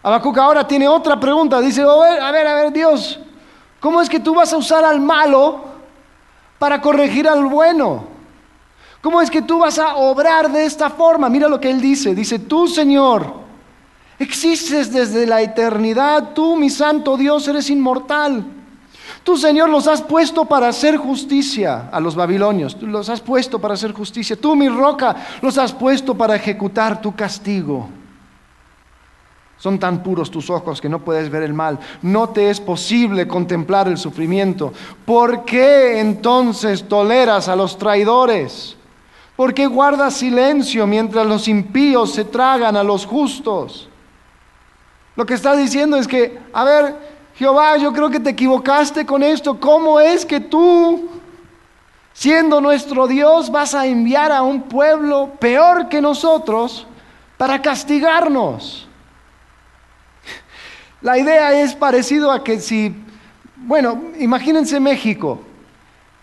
Habacuc 0.03 0.39
ahora 0.39 0.67
tiene 0.67 0.87
otra 0.87 1.19
pregunta. 1.19 1.61
Dice, 1.61 1.83
a 1.83 1.87
ver, 1.87 2.23
a 2.23 2.31
ver, 2.31 2.47
a 2.47 2.55
ver, 2.55 2.73
Dios, 2.73 3.19
¿cómo 3.81 4.01
es 4.01 4.09
que 4.09 4.21
tú 4.21 4.35
vas 4.35 4.53
a 4.53 4.57
usar 4.57 4.85
al 4.85 5.01
malo 5.01 5.77
para 6.59 6.81
corregir 6.81 7.29
al 7.29 7.45
bueno. 7.47 8.16
¿Cómo 9.07 9.23
es 9.23 9.31
que 9.31 9.41
tú 9.41 9.61
vas 9.61 9.79
a 9.79 9.95
obrar 9.95 10.51
de 10.51 10.65
esta 10.65 10.91
forma? 10.91 11.29
Mira 11.29 11.47
lo 11.47 11.61
que 11.61 11.71
él 11.71 11.81
dice. 11.81 12.13
Dice, 12.13 12.41
tú 12.41 12.67
Señor, 12.67 13.35
existes 14.19 14.93
desde 14.93 15.29
la 15.29 15.41
eternidad, 15.43 16.31
tú 16.35 16.57
mi 16.57 16.69
santo 16.69 17.17
Dios 17.17 17.47
eres 17.47 17.71
inmortal. 17.71 18.45
Tú 19.23 19.37
Señor 19.37 19.69
los 19.69 19.87
has 19.87 20.03
puesto 20.03 20.47
para 20.47 20.67
hacer 20.67 20.97
justicia 20.97 21.89
a 21.93 22.01
los 22.01 22.17
babilonios, 22.17 22.77
tú 22.77 22.89
los 22.89 23.09
has 23.09 23.21
puesto 23.21 23.61
para 23.61 23.75
hacer 23.75 23.93
justicia. 23.93 24.35
Tú 24.35 24.57
mi 24.57 24.69
roca 24.69 25.15
los 25.41 25.57
has 25.57 25.73
puesto 25.73 26.17
para 26.17 26.35
ejecutar 26.35 27.01
tu 27.01 27.15
castigo. 27.15 27.89
Son 29.57 29.79
tan 29.79 30.03
puros 30.03 30.33
tus 30.33 30.51
ojos 30.51 30.81
que 30.81 30.89
no 30.89 30.99
puedes 30.99 31.31
ver 31.31 31.45
el 31.45 31.55
mal. 31.55 31.79
No 32.03 32.31
te 32.31 32.51
es 32.51 32.61
posible 32.61 33.29
contemplar 33.29 33.87
el 33.87 33.99
sufrimiento. 33.99 34.73
¿Por 35.05 35.45
qué 35.45 36.01
entonces 36.01 36.89
toleras 36.89 37.47
a 37.47 37.55
los 37.55 37.79
traidores? 37.79 38.76
¿Por 39.37 39.53
qué 39.53 39.67
guardas 39.67 40.15
silencio 40.15 40.87
mientras 40.87 41.27
los 41.27 41.47
impíos 41.47 42.15
se 42.15 42.25
tragan 42.25 42.75
a 42.75 42.83
los 42.83 43.05
justos? 43.05 43.89
Lo 45.15 45.27
que 45.27 45.35
está 45.35 45.55
diciendo 45.55 45.99
es 45.99 46.09
que, 46.09 46.39
a 46.55 46.65
ver, 46.65 46.97
Jehová, 47.35 47.77
yo 47.77 47.93
creo 47.93 48.09
que 48.09 48.21
te 48.21 48.31
equivocaste 48.31 49.05
con 49.05 49.23
esto. 49.23 49.61
¿Cómo 49.61 50.01
es 50.01 50.25
que 50.25 50.41
tú, 50.41 51.11
siendo 52.15 52.63
nuestro 52.63 53.07
Dios, 53.07 53.51
vas 53.51 53.75
a 53.75 53.87
enviar 53.87 54.33
a 54.33 54.43
un 54.43 54.63
pueblo 54.63 55.33
peor 55.39 55.91
que 55.91 56.01
nosotros 56.01 56.87
para 57.37 57.61
castigarnos? 57.61 58.89
La 61.03 61.19
idea 61.19 61.61
es 61.61 61.75
parecido 61.75 62.33
a 62.33 62.43
que 62.43 62.59
si, 62.59 62.95
bueno, 63.57 64.03
imagínense 64.19 64.81
México. 64.81 65.41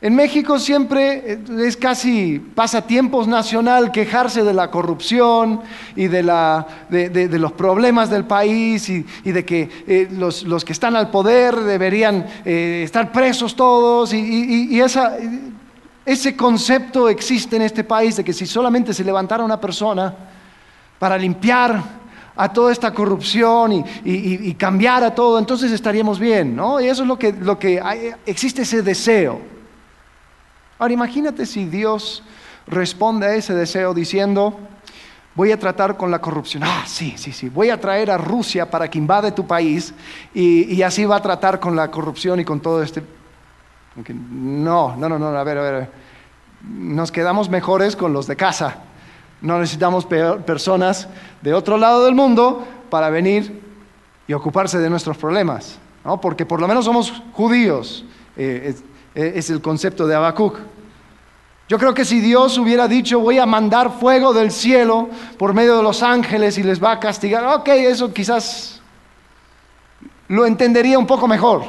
En 0.04 0.16
México 0.16 0.60
siempre 0.60 1.24
eh, 1.26 1.40
es 1.66 1.78
casi 1.78 2.38
pasatiempos 2.38 3.26
nacional 3.26 3.90
quejarse 3.90 4.44
de 4.44 4.54
la 4.54 4.70
corrupción 4.70 5.62
y 5.96 6.10
de, 6.10 6.22
los 7.40 7.52
problemas 7.54 8.10
del 8.10 8.26
país 8.26 8.90
y, 8.90 9.06
de 9.24 9.46
que 9.46 9.70
eh, 9.88 10.10
los, 10.12 10.66
que 10.66 10.74
están 10.74 10.98
al 10.98 11.10
poder 11.10 11.56
deberían 11.56 12.26
eh, 12.44 12.82
estar 12.84 13.14
presos 13.14 13.56
todos 13.56 14.14
y, 14.14 14.78
ese 16.06 16.36
concepto 16.36 17.08
existe 17.08 17.56
en 17.56 17.62
este 17.62 17.86
país 17.86 18.18
de 18.18 18.26
que 18.26 18.34
si 18.34 18.46
solamente 18.46 18.94
se 18.94 19.06
levantara 19.06 19.42
una 19.42 19.62
persona 19.62 20.14
para 21.00 21.18
limpiar 21.18 21.82
a 22.36 22.52
toda 22.52 22.74
esta 22.74 22.94
corrupción 22.94 23.86
y, 24.04 24.54
cambiar 24.56 25.02
a 25.06 25.16
todo, 25.16 25.40
entonces 25.40 25.72
estaríamos 25.72 26.20
bien, 26.20 26.58
¿no? 26.58 26.82
Y 26.82 26.88
eso 26.88 27.04
es 27.04 27.08
lo 27.08 27.18
que, 27.18 27.32
lo 27.32 27.58
que 27.58 27.80
hay, 27.80 28.12
existe 28.26 28.64
ese 28.64 28.82
deseo. 28.82 29.53
Ahora 30.84 30.96
imagínate 30.96 31.46
si 31.46 31.64
Dios 31.64 32.24
responde 32.68 33.26
a 33.26 33.36
ese 33.36 33.54
deseo 33.54 33.94
diciendo, 33.94 34.60
voy 35.34 35.54
a 35.54 35.58
tratar 35.58 35.96
con 35.96 36.12
la 36.12 36.20
corrupción. 36.20 36.62
Ah, 36.66 36.84
sí, 36.86 37.14
sí, 37.16 37.32
sí. 37.32 37.48
Voy 37.48 37.70
a 37.70 37.80
traer 37.80 38.12
a 38.12 38.18
Rusia 38.18 38.70
para 38.70 38.90
que 38.90 38.98
invade 38.98 39.32
tu 39.32 39.48
país 39.48 39.94
y, 40.34 40.82
así 40.82 41.06
va 41.06 41.16
a 41.16 41.22
tratar 41.22 41.62
con 41.62 41.74
la 41.78 41.90
corrupción 41.90 42.42
y 42.42 42.44
con 42.44 42.60
todo 42.60 42.84
este... 42.84 43.02
No, 44.10 44.98
no, 44.98 45.08
no, 45.08 45.18
no, 45.18 45.28
a 45.28 45.44
ver, 45.46 45.58
a 45.58 45.62
ver. 45.62 45.90
Nos 46.62 47.14
quedamos 47.14 47.48
mejores 47.48 47.96
con 47.96 48.12
los 48.12 48.28
de 48.28 48.36
casa. 48.36 48.80
No 49.40 49.60
necesitamos 49.60 50.06
personas 50.06 51.08
de 51.42 51.54
otro 51.54 51.78
lado 51.78 52.04
del 52.04 52.14
mundo 52.14 52.68
para 52.90 53.10
venir 53.10 53.62
y 54.28 54.34
ocuparse 54.34 54.80
de 54.80 54.90
nuestros 54.90 55.16
problemas, 55.16 55.80
¿no? 56.04 56.20
porque 56.20 56.46
por 56.46 56.60
lo 56.60 56.68
menos 56.68 56.84
somos 56.84 57.24
judíos, 57.32 58.04
eh, 58.36 58.76
es, 58.76 58.84
es, 59.16 59.50
el 59.50 59.62
concepto 59.62 60.08
de 60.08 60.16
Habacuc. 60.16 60.73
Yo 61.70 61.80
creo 61.80 61.94
que 61.94 62.04
si 62.04 62.20
Dios 62.20 62.58
hubiera 62.58 62.88
dicho, 62.88 63.20
voy 63.20 63.40
a 63.40 63.46
mandar 63.46 63.92
fuego 64.00 64.34
del 64.34 64.52
cielo 64.52 65.10
por 65.38 65.54
medio 65.54 65.78
de 65.78 65.84
los 65.84 66.04
ángeles 66.04 66.58
y 66.58 66.64
les 66.64 66.84
va 66.84 66.92
a 66.92 67.00
castigar, 67.00 67.46
ok, 67.46 67.68
eso 67.70 68.14
quizás 68.14 68.82
lo 70.28 70.46
entendería 70.46 71.00
un 71.00 71.08
poco 71.08 71.28
mejor. 71.28 71.64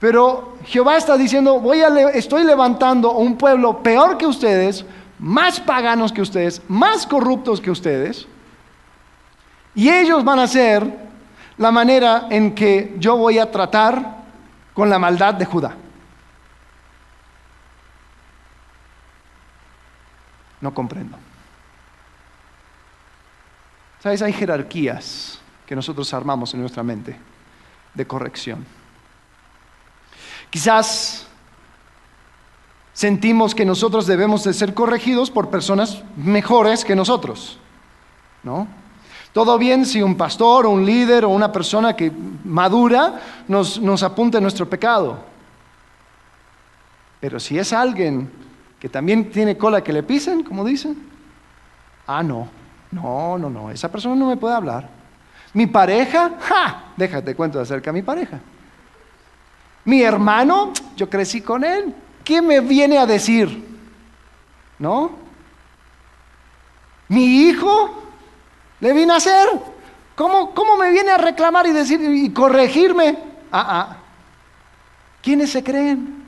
Pero 0.00 0.56
Jehová 0.64 0.96
está 0.96 1.16
diciendo, 1.16 1.60
voy 1.60 1.82
a 1.82 1.88
estoy 2.10 2.44
levantando 2.44 3.12
un 3.12 3.36
pueblo 3.36 3.82
peor 3.82 4.18
que 4.18 4.26
ustedes, 4.26 4.84
más 5.18 5.60
paganos 5.60 6.10
que 6.10 6.22
ustedes, 6.22 6.62
más 6.68 7.06
corruptos 7.06 7.60
que 7.60 7.70
ustedes, 7.70 8.26
y 9.74 9.88
ellos 9.88 10.24
van 10.24 10.40
a 10.40 10.46
ser 10.46 11.02
la 11.58 11.70
manera 11.70 12.26
en 12.30 12.54
que 12.54 12.96
yo 12.98 13.16
voy 13.16 13.38
a 13.38 13.50
tratar 13.50 14.22
con 14.74 14.90
la 14.90 14.98
maldad 14.98 15.34
de 15.34 15.44
Judá. 15.44 15.76
No 20.62 20.72
comprendo. 20.72 21.18
¿Sabes? 24.02 24.22
Hay 24.22 24.32
jerarquías 24.32 25.38
que 25.66 25.76
nosotros 25.76 26.12
armamos 26.14 26.54
en 26.54 26.60
nuestra 26.60 26.82
mente 26.82 27.18
de 27.94 28.06
corrección. 28.06 28.64
Quizás 30.50 31.26
sentimos 32.92 33.54
que 33.54 33.64
nosotros 33.64 34.06
debemos 34.06 34.44
de 34.44 34.52
ser 34.52 34.72
corregidos 34.72 35.30
por 35.30 35.50
personas 35.50 36.02
mejores 36.16 36.84
que 36.84 36.96
nosotros, 36.96 37.58
¿no? 38.42 38.68
Todo 39.32 39.56
bien 39.56 39.86
si 39.86 40.02
un 40.02 40.16
pastor 40.16 40.66
o 40.66 40.70
un 40.70 40.84
líder 40.84 41.24
o 41.24 41.30
una 41.30 41.50
persona 41.50 41.96
que 41.96 42.12
madura 42.44 43.20
nos, 43.48 43.80
nos 43.80 44.02
apunta 44.02 44.40
nuestro 44.40 44.68
pecado. 44.68 45.24
Pero 47.18 47.40
si 47.40 47.58
es 47.58 47.72
alguien 47.72 48.30
que 48.82 48.88
también 48.88 49.30
tiene 49.30 49.56
cola 49.56 49.84
que 49.84 49.92
le 49.92 50.02
pisen, 50.02 50.42
como 50.42 50.64
dicen, 50.64 50.96
ah, 52.04 52.20
no, 52.20 52.48
no, 52.90 53.38
no, 53.38 53.48
no, 53.48 53.70
esa 53.70 53.88
persona 53.88 54.16
no 54.16 54.26
me 54.26 54.36
puede 54.36 54.56
hablar. 54.56 54.88
Mi 55.52 55.68
pareja, 55.68 56.32
ja, 56.40 56.86
déjate 56.96 57.36
cuento 57.36 57.60
acerca 57.60 57.92
de 57.92 58.00
mi 58.00 58.02
pareja. 58.02 58.40
Mi 59.84 60.02
hermano, 60.02 60.72
yo 60.96 61.08
crecí 61.08 61.42
con 61.42 61.62
él, 61.62 61.94
¿qué 62.24 62.42
me 62.42 62.58
viene 62.58 62.98
a 62.98 63.06
decir? 63.06 63.64
¿No? 64.80 65.12
Mi 67.06 67.42
hijo, 67.42 68.02
le 68.80 68.92
vine 68.94 69.12
a 69.12 69.18
hacer. 69.18 69.48
¿Cómo, 70.16 70.52
¿Cómo 70.52 70.76
me 70.76 70.90
viene 70.90 71.12
a 71.12 71.18
reclamar 71.18 71.68
y 71.68 71.70
decir 71.70 72.00
y 72.00 72.30
corregirme? 72.30 73.16
Ah, 73.52 73.66
ah. 73.68 73.96
¿Quiénes 75.22 75.52
se 75.52 75.62
creen? 75.62 76.21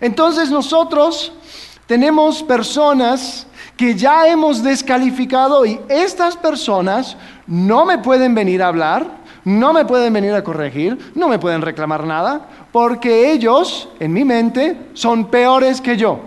Entonces 0.00 0.50
nosotros 0.50 1.32
tenemos 1.86 2.42
personas 2.42 3.46
que 3.76 3.94
ya 3.94 4.28
hemos 4.28 4.62
descalificado 4.62 5.64
y 5.64 5.80
estas 5.88 6.36
personas 6.36 7.16
no 7.46 7.84
me 7.84 7.98
pueden 7.98 8.34
venir 8.34 8.62
a 8.62 8.68
hablar, 8.68 9.06
no 9.44 9.72
me 9.72 9.84
pueden 9.84 10.12
venir 10.12 10.34
a 10.34 10.44
corregir, 10.44 11.12
no 11.14 11.28
me 11.28 11.38
pueden 11.38 11.62
reclamar 11.62 12.04
nada, 12.04 12.46
porque 12.72 13.32
ellos, 13.32 13.88
en 13.98 14.12
mi 14.12 14.24
mente, 14.24 14.90
son 14.94 15.26
peores 15.26 15.80
que 15.80 15.96
yo. 15.96 16.20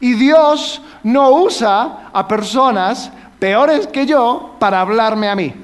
Y 0.00 0.14
Dios 0.14 0.82
no 1.04 1.30
usa 1.30 2.10
a 2.12 2.26
personas 2.26 3.10
peores 3.38 3.86
que 3.86 4.04
yo 4.04 4.56
para 4.58 4.80
hablarme 4.80 5.28
a 5.28 5.36
mí. 5.36 5.54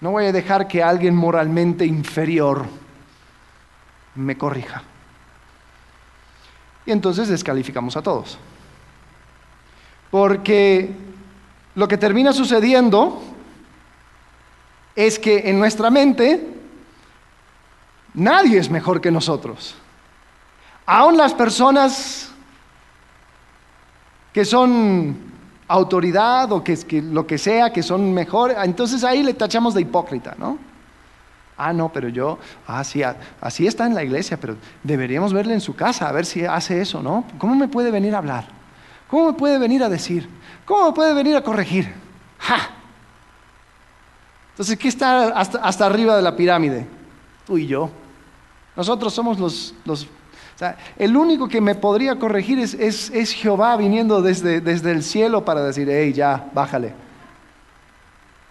No 0.00 0.10
voy 0.10 0.26
a 0.26 0.32
dejar 0.32 0.68
que 0.68 0.82
alguien 0.82 1.16
moralmente 1.16 1.86
inferior 1.86 2.66
me 4.14 4.36
corrija. 4.36 4.82
Y 6.86 6.92
entonces 6.92 7.28
descalificamos 7.28 7.96
a 7.96 8.02
todos. 8.02 8.38
Porque 10.10 10.90
lo 11.74 11.88
que 11.88 11.98
termina 11.98 12.32
sucediendo 12.32 13.22
es 14.94 15.18
que 15.18 15.48
en 15.50 15.58
nuestra 15.58 15.90
mente 15.90 16.54
nadie 18.12 18.58
es 18.58 18.70
mejor 18.70 19.00
que 19.00 19.10
nosotros. 19.10 19.74
Aún 20.86 21.16
las 21.16 21.34
personas 21.34 22.30
que 24.32 24.44
son 24.44 25.16
autoridad 25.66 26.52
o 26.52 26.62
que, 26.62 26.76
que, 26.76 27.00
lo 27.00 27.26
que 27.26 27.38
sea, 27.38 27.72
que 27.72 27.82
son 27.82 28.12
mejor, 28.12 28.54
entonces 28.62 29.02
ahí 29.02 29.22
le 29.22 29.34
tachamos 29.34 29.74
de 29.74 29.80
hipócrita, 29.80 30.34
¿no? 30.38 30.58
Ah, 31.56 31.72
no, 31.72 31.92
pero 31.92 32.08
yo, 32.08 32.38
ah, 32.66 32.82
sí, 32.82 33.02
así 33.40 33.66
está 33.66 33.86
en 33.86 33.94
la 33.94 34.02
iglesia, 34.02 34.38
pero 34.40 34.56
deberíamos 34.82 35.32
verle 35.32 35.54
en 35.54 35.60
su 35.60 35.76
casa 35.76 36.08
a 36.08 36.12
ver 36.12 36.26
si 36.26 36.44
hace 36.44 36.80
eso, 36.80 37.00
¿no? 37.00 37.24
¿Cómo 37.38 37.54
me 37.54 37.68
puede 37.68 37.90
venir 37.90 38.14
a 38.14 38.18
hablar? 38.18 38.46
¿Cómo 39.08 39.28
me 39.28 39.32
puede 39.34 39.58
venir 39.58 39.82
a 39.84 39.88
decir? 39.88 40.28
¿Cómo 40.64 40.86
me 40.86 40.92
puede 40.92 41.14
venir 41.14 41.36
a 41.36 41.42
corregir? 41.42 41.92
¡Ja! 42.38 42.70
Entonces, 44.50 44.76
¿qué 44.76 44.88
está 44.88 45.28
hasta, 45.28 45.86
arriba 45.86 46.16
de 46.16 46.22
la 46.22 46.34
pirámide? 46.34 46.86
Tú 47.46 47.58
y 47.58 47.66
yo. 47.66 47.90
Nosotros 48.76 49.12
somos 49.12 49.38
los, 49.38 49.74
los 49.84 50.08
el 50.96 51.16
único 51.16 51.48
que 51.48 51.60
me 51.60 51.74
podría 51.74 52.18
corregir 52.18 52.58
es, 52.58 52.74
es, 52.74 53.32
Jehová 53.32 53.76
viniendo 53.76 54.22
desde, 54.22 54.60
desde, 54.60 54.92
el 54.92 55.02
cielo 55.02 55.44
para 55.44 55.62
decir, 55.64 55.88
hey, 55.90 56.12
ya, 56.12 56.48
bájale. 56.54 56.94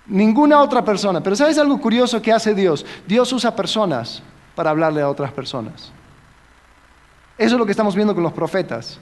Ninguna 0.06 0.62
otra 0.62 0.84
persona. 0.84 1.22
Pero 1.22 1.36
¿sabes 1.36 1.58
algo 1.58 1.80
curioso 1.80 2.22
que 2.22 2.32
hace 2.32 2.54
Dios? 2.54 2.86
Dios 3.08 3.32
usa 3.32 3.56
personas 3.56 4.22
para 4.56 4.70
hablarle 4.70 5.02
a 5.02 5.10
otras 5.10 5.32
personas. 5.32 5.92
Eso 7.38 7.56
es 7.56 7.60
lo 7.60 7.66
que 7.66 7.72
estamos 7.72 7.96
viendo 7.96 8.14
con 8.14 8.24
los 8.24 8.34
profetas. 8.34 9.00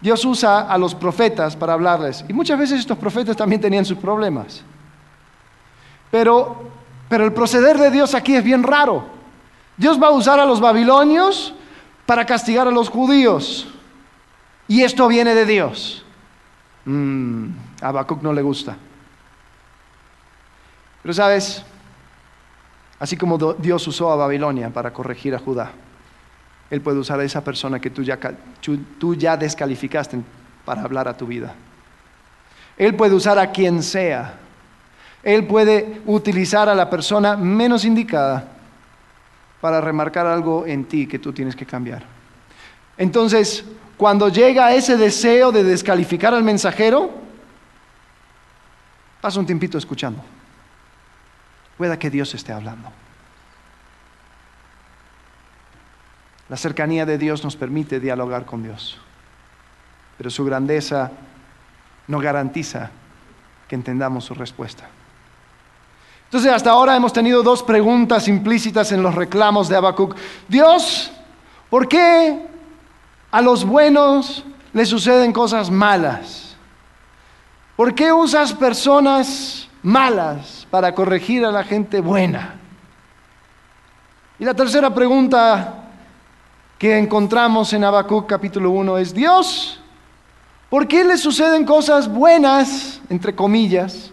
Dios 0.00 0.24
usa 0.24 0.62
a 0.62 0.76
los 0.78 0.94
profetas 0.94 1.54
para 1.54 1.74
hablarles. 1.74 2.24
Y 2.28 2.32
muchas 2.32 2.58
veces 2.58 2.80
estos 2.80 2.98
profetas 2.98 3.36
también 3.36 3.60
tenían 3.60 3.84
sus 3.84 3.98
problemas. 3.98 4.62
Pero, 6.10 6.70
pero 7.08 7.24
el 7.24 7.32
proceder 7.32 7.78
de 7.78 7.90
Dios 7.90 8.14
aquí 8.14 8.34
es 8.34 8.42
bien 8.42 8.64
raro. 8.64 9.06
Dios 9.76 10.02
va 10.02 10.08
a 10.08 10.12
usar 10.12 10.40
a 10.40 10.44
los 10.44 10.60
babilonios 10.60 11.54
para 12.06 12.26
castigar 12.26 12.66
a 12.66 12.72
los 12.72 12.88
judíos. 12.88 13.68
Y 14.66 14.82
esto 14.82 15.06
viene 15.06 15.34
de 15.34 15.46
Dios. 15.46 16.04
Mm, 16.84 17.50
a 17.80 17.88
Habacuc 17.88 18.22
no 18.22 18.32
le 18.32 18.42
gusta. 18.42 18.76
Pero 21.02 21.12
sabes, 21.12 21.64
así 22.98 23.16
como 23.16 23.36
Dios 23.54 23.86
usó 23.88 24.12
a 24.12 24.16
Babilonia 24.16 24.70
para 24.70 24.92
corregir 24.92 25.34
a 25.34 25.38
Judá, 25.38 25.72
Él 26.70 26.80
puede 26.80 26.98
usar 26.98 27.18
a 27.20 27.24
esa 27.24 27.42
persona 27.42 27.80
que 27.80 27.90
tú 27.90 28.02
ya, 28.02 29.36
descalificaste 29.36 30.20
para 30.64 30.82
hablar 30.82 31.08
a 31.08 31.16
tu 31.16 31.26
vida. 31.26 31.54
Él 32.76 32.94
puede 32.94 33.14
usar 33.14 33.38
a 33.38 33.50
quien 33.50 33.82
sea. 33.82 34.38
Él 35.22 35.46
puede 35.46 36.00
utilizar 36.06 36.68
a 36.68 36.74
la 36.74 36.88
persona 36.88 37.36
menos 37.36 37.84
indicada 37.84 38.48
para 39.60 39.80
remarcar 39.80 40.26
algo 40.26 40.66
en 40.66 40.84
ti 40.84 41.06
que 41.06 41.18
tú 41.18 41.32
tienes 41.32 41.54
que 41.54 41.66
cambiar. 41.66 42.04
Entonces, 42.96 43.64
cuando 43.96 44.28
llega 44.28 44.72
ese 44.74 44.96
deseo 44.96 45.52
de 45.52 45.62
descalificar 45.62 46.34
al 46.34 46.42
mensajero, 46.42 47.10
pasa 49.20 49.38
un 49.38 49.46
tiempito 49.46 49.78
escuchando. 49.78 50.22
Pueda 51.82 51.98
que 51.98 52.10
Dios 52.10 52.32
esté 52.32 52.52
hablando. 52.52 52.88
La 56.48 56.56
cercanía 56.56 57.04
de 57.04 57.18
Dios 57.18 57.42
nos 57.42 57.56
permite 57.56 57.98
dialogar 57.98 58.44
con 58.44 58.62
Dios, 58.62 59.00
pero 60.16 60.30
su 60.30 60.44
grandeza 60.44 61.10
no 62.06 62.20
garantiza 62.20 62.90
que 63.66 63.74
entendamos 63.74 64.26
su 64.26 64.32
respuesta. 64.32 64.88
Entonces, 66.26 66.52
hasta 66.52 66.70
ahora 66.70 66.94
hemos 66.94 67.12
tenido 67.12 67.42
dos 67.42 67.64
preguntas 67.64 68.28
implícitas 68.28 68.92
en 68.92 69.02
los 69.02 69.16
reclamos 69.16 69.68
de 69.68 69.74
Habacuc. 69.74 70.14
Dios, 70.46 71.10
¿por 71.68 71.88
qué 71.88 72.46
a 73.32 73.42
los 73.42 73.64
buenos 73.64 74.44
les 74.72 74.88
suceden 74.88 75.32
cosas 75.32 75.68
malas? 75.68 76.56
¿Por 77.74 77.92
qué 77.92 78.12
usas 78.12 78.52
personas 78.52 79.68
malas 79.82 80.61
para 80.72 80.94
corregir 80.94 81.44
a 81.44 81.52
la 81.52 81.64
gente 81.64 82.00
buena? 82.00 82.54
Y 84.38 84.44
la 84.46 84.54
tercera 84.54 84.94
pregunta 84.94 85.74
que 86.78 86.96
encontramos 86.96 87.74
en 87.74 87.84
Habacuc 87.84 88.26
capítulo 88.26 88.70
1 88.70 88.96
es 88.96 89.12
Dios. 89.12 89.78
¿Por 90.70 90.88
qué 90.88 91.04
le 91.04 91.18
suceden 91.18 91.66
cosas 91.66 92.08
buenas, 92.08 93.02
entre 93.10 93.34
comillas, 93.34 94.10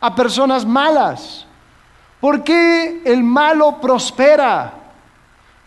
a 0.00 0.12
personas 0.12 0.66
malas? 0.66 1.46
¿Por 2.20 2.42
qué 2.42 3.02
el 3.04 3.22
malo 3.22 3.80
prospera? 3.80 4.72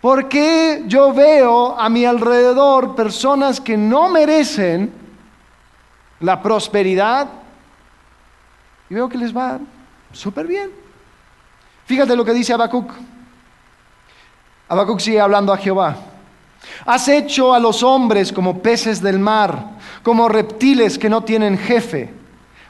¿Por 0.02 0.28
qué 0.28 0.84
yo 0.86 1.14
veo 1.14 1.80
a 1.80 1.88
mi 1.88 2.04
alrededor 2.04 2.94
personas 2.94 3.62
que 3.62 3.78
no 3.78 4.10
merecen 4.10 4.92
la 6.20 6.42
prosperidad 6.42 7.30
y 8.90 8.96
veo 8.96 9.08
que 9.08 9.18
les 9.18 9.34
va 9.34 9.60
súper 10.12 10.48
bien? 10.48 10.72
Fíjate 11.90 12.16
lo 12.16 12.24
que 12.24 12.36
dice 12.36 12.54
Habacuc. 12.54 12.92
Habacuc 14.68 15.00
sigue 15.00 15.20
hablando 15.20 15.52
a 15.52 15.58
Jehová. 15.58 15.98
Has 16.86 17.08
hecho 17.08 17.52
a 17.52 17.60
los 17.60 17.82
hombres 17.82 18.32
como 18.32 18.62
peces 18.62 19.02
del 19.02 19.18
mar, 19.18 19.72
como 20.04 20.30
reptiles 20.30 21.00
que 21.00 21.10
no 21.10 21.24
tienen 21.24 21.58
jefe. 21.58 22.14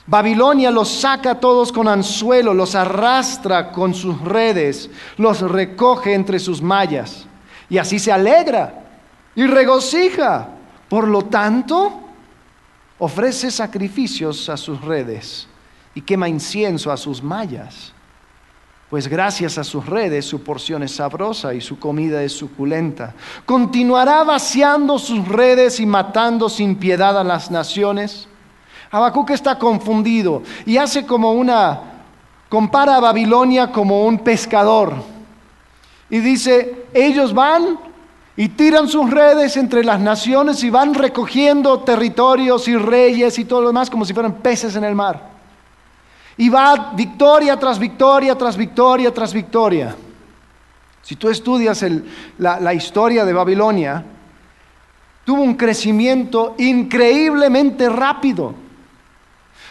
Babilonia 0.08 0.72
los 0.72 0.90
saca 0.90 1.32
a 1.32 1.40
todos 1.42 1.74
con 1.74 1.90
anzuelo, 1.90 2.54
los 2.54 2.76
arrastra 2.76 3.74
con 3.74 3.94
sus 3.94 4.22
redes, 4.22 4.90
los 5.18 5.42
recoge 5.42 6.14
entre 6.14 6.40
sus 6.40 6.62
mallas. 6.62 7.26
Y 7.70 7.78
así 7.78 8.00
se 8.00 8.14
alegra 8.14 8.86
y 9.36 9.46
regocija. 9.46 10.48
Por 10.88 11.10
lo 11.10 11.24
tanto, 11.24 12.00
ofrece 13.00 13.52
sacrificios 13.52 14.48
a 14.48 14.56
sus 14.56 14.80
redes 14.80 15.49
y 15.94 16.02
quema 16.02 16.30
incienso 16.30 16.92
a 16.92 16.98
sus 16.98 17.22
mallas 17.22 17.94
pues 18.90 19.08
gracias 19.08 19.58
a 19.60 19.64
sus 19.64 19.86
redes 19.86 20.26
su 20.26 20.42
porción 20.42 20.82
es 20.82 20.96
sabrosa 20.96 21.54
y 21.54 21.62
su 21.62 21.78
comida 21.78 22.24
es 22.24 22.34
suculenta. 22.34 23.14
Continuará 23.46 24.24
vaciando 24.24 24.98
sus 24.98 25.28
redes 25.28 25.80
y 25.80 25.86
matando 25.86 26.50
sin 26.50 26.76
piedad 26.76 27.18
a 27.18 27.24
las 27.24 27.52
naciones. 27.52 28.28
Habacuc 28.90 29.30
está 29.30 29.60
confundido 29.60 30.42
y 30.66 30.78
hace 30.78 31.06
como 31.06 31.34
una, 31.34 31.82
compara 32.50 32.96
a 32.96 33.00
Babilonia 33.00 33.72
como 33.72 34.06
un 34.06 34.18
pescador. 34.20 34.96
Y 36.10 36.18
dice, 36.18 36.88
ellos 36.92 37.32
van 37.32 37.78
y 38.36 38.50
tiran 38.50 38.88
sus 38.88 39.08
redes 39.12 39.56
entre 39.56 39.84
las 39.84 40.00
naciones 40.00 40.64
y 40.64 40.72
van 40.72 40.96
recogiendo 40.96 41.82
territorios 41.82 42.68
y 42.68 42.76
reyes 42.76 43.38
y 43.38 43.46
todo 43.46 43.62
lo 43.62 43.68
demás 43.68 43.92
como 43.92 44.04
si 44.04 44.16
fueran 44.16 44.34
peces 44.38 44.76
en 44.76 44.84
el 44.84 44.96
mar. 44.96 45.39
Y 46.40 46.48
va 46.48 46.94
victoria 46.96 47.60
tras 47.60 47.78
victoria, 47.78 48.34
tras 48.34 48.56
victoria, 48.56 49.14
tras 49.14 49.34
victoria. 49.34 49.94
Si 51.02 51.18
tú 51.18 51.28
estudias 51.28 51.86
la, 52.38 52.74
historia 52.74 53.26
de 53.26 53.34
Babilonia, 53.34 54.06
tuvo 55.26 55.42
un 55.42 55.56
crecimiento 55.56 56.56
increíblemente 56.58 57.90
rápido. 57.90 58.56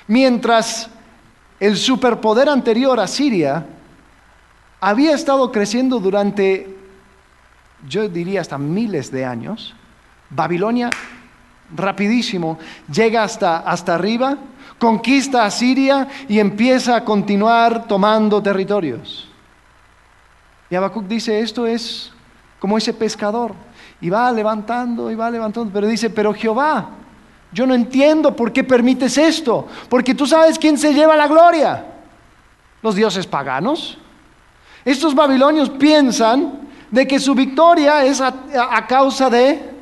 Mientras 0.09 0.91
el 1.59 1.75
superpoder 1.79 2.51
anterior 2.51 3.01
a 3.01 3.07
Siria 3.07 3.65
había 4.79 5.15
estado 5.15 5.51
creciendo 5.51 6.01
durante, 6.01 6.77
yo 7.89 8.11
diría, 8.11 8.43
hasta 8.43 8.59
miles 8.59 9.11
de 9.11 9.25
años, 9.25 9.75
Babilonia 10.29 10.91
rapidísimo 11.75 12.59
llega 12.93 13.23
hasta, 13.23 13.61
hasta 13.61 13.95
arriba 13.95 14.37
conquista 14.79 15.45
a 15.45 15.51
Siria 15.51 16.09
y 16.29 16.39
empieza 16.39 16.97
a 16.97 17.05
continuar 17.05 17.87
tomando 17.87 18.43
territorios. 18.43 19.29
Y 20.71 20.75
Habacuc 20.75 21.07
dice, 21.07 21.41
esto 21.41 21.67
es 21.67 22.13
como 22.59 22.77
ese 22.77 22.93
pescador, 22.93 23.55
y 24.01 24.11
va 24.11 24.31
levantando 24.33 25.11
y 25.11 25.15
va 25.15 25.31
levantando, 25.31 25.73
pero 25.73 25.87
dice, 25.87 26.11
pero 26.11 26.35
Jehová, 26.35 26.91
yo 27.53 27.67
no 27.67 27.75
entiendo 27.75 28.35
por 28.37 28.53
qué 28.53 28.63
permites 28.65 29.17
esto, 29.17 29.67
porque 29.89 30.15
tú 30.15 30.27
sabes 30.27 30.59
quién 30.59 30.77
se 30.77 30.93
lleva 30.93 31.17
la 31.17 31.29
gloria, 31.29 31.85
los 32.83 32.95
dioses 32.95 33.27
paganos. 33.27 33.99
Estos 34.85 35.15
babilonios 35.15 35.71
piensan 35.71 36.69
de 36.91 37.07
que 37.07 37.19
su 37.19 37.35
victoria 37.35 38.05
es 38.05 38.21
a, 38.21 38.35
a 38.71 38.87
causa 38.87 39.31
de 39.31 39.78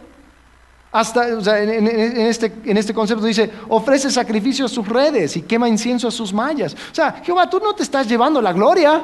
hasta 0.99 1.29
en, 1.29 1.87
este, 2.17 2.53
en 2.65 2.77
este 2.79 2.95
concepto 2.95 3.27
dice, 3.27 3.51
ofrece 3.69 4.11
sacrificio 4.11 4.65
a 4.65 4.69
sus 4.69 4.89
redes 4.89 5.37
y 5.37 5.43
quema 5.43 5.69
incienso 5.69 6.09
a 6.09 6.11
sus 6.11 6.33
mallas. 6.33 6.73
O 6.73 6.95
sea, 6.95 7.21
Jehová, 7.23 7.51
tú 7.51 7.61
no 7.61 7.75
te 7.75 7.83
estás 7.83 8.09
llevando 8.09 8.41
la 8.41 8.55
gloria. 8.55 9.03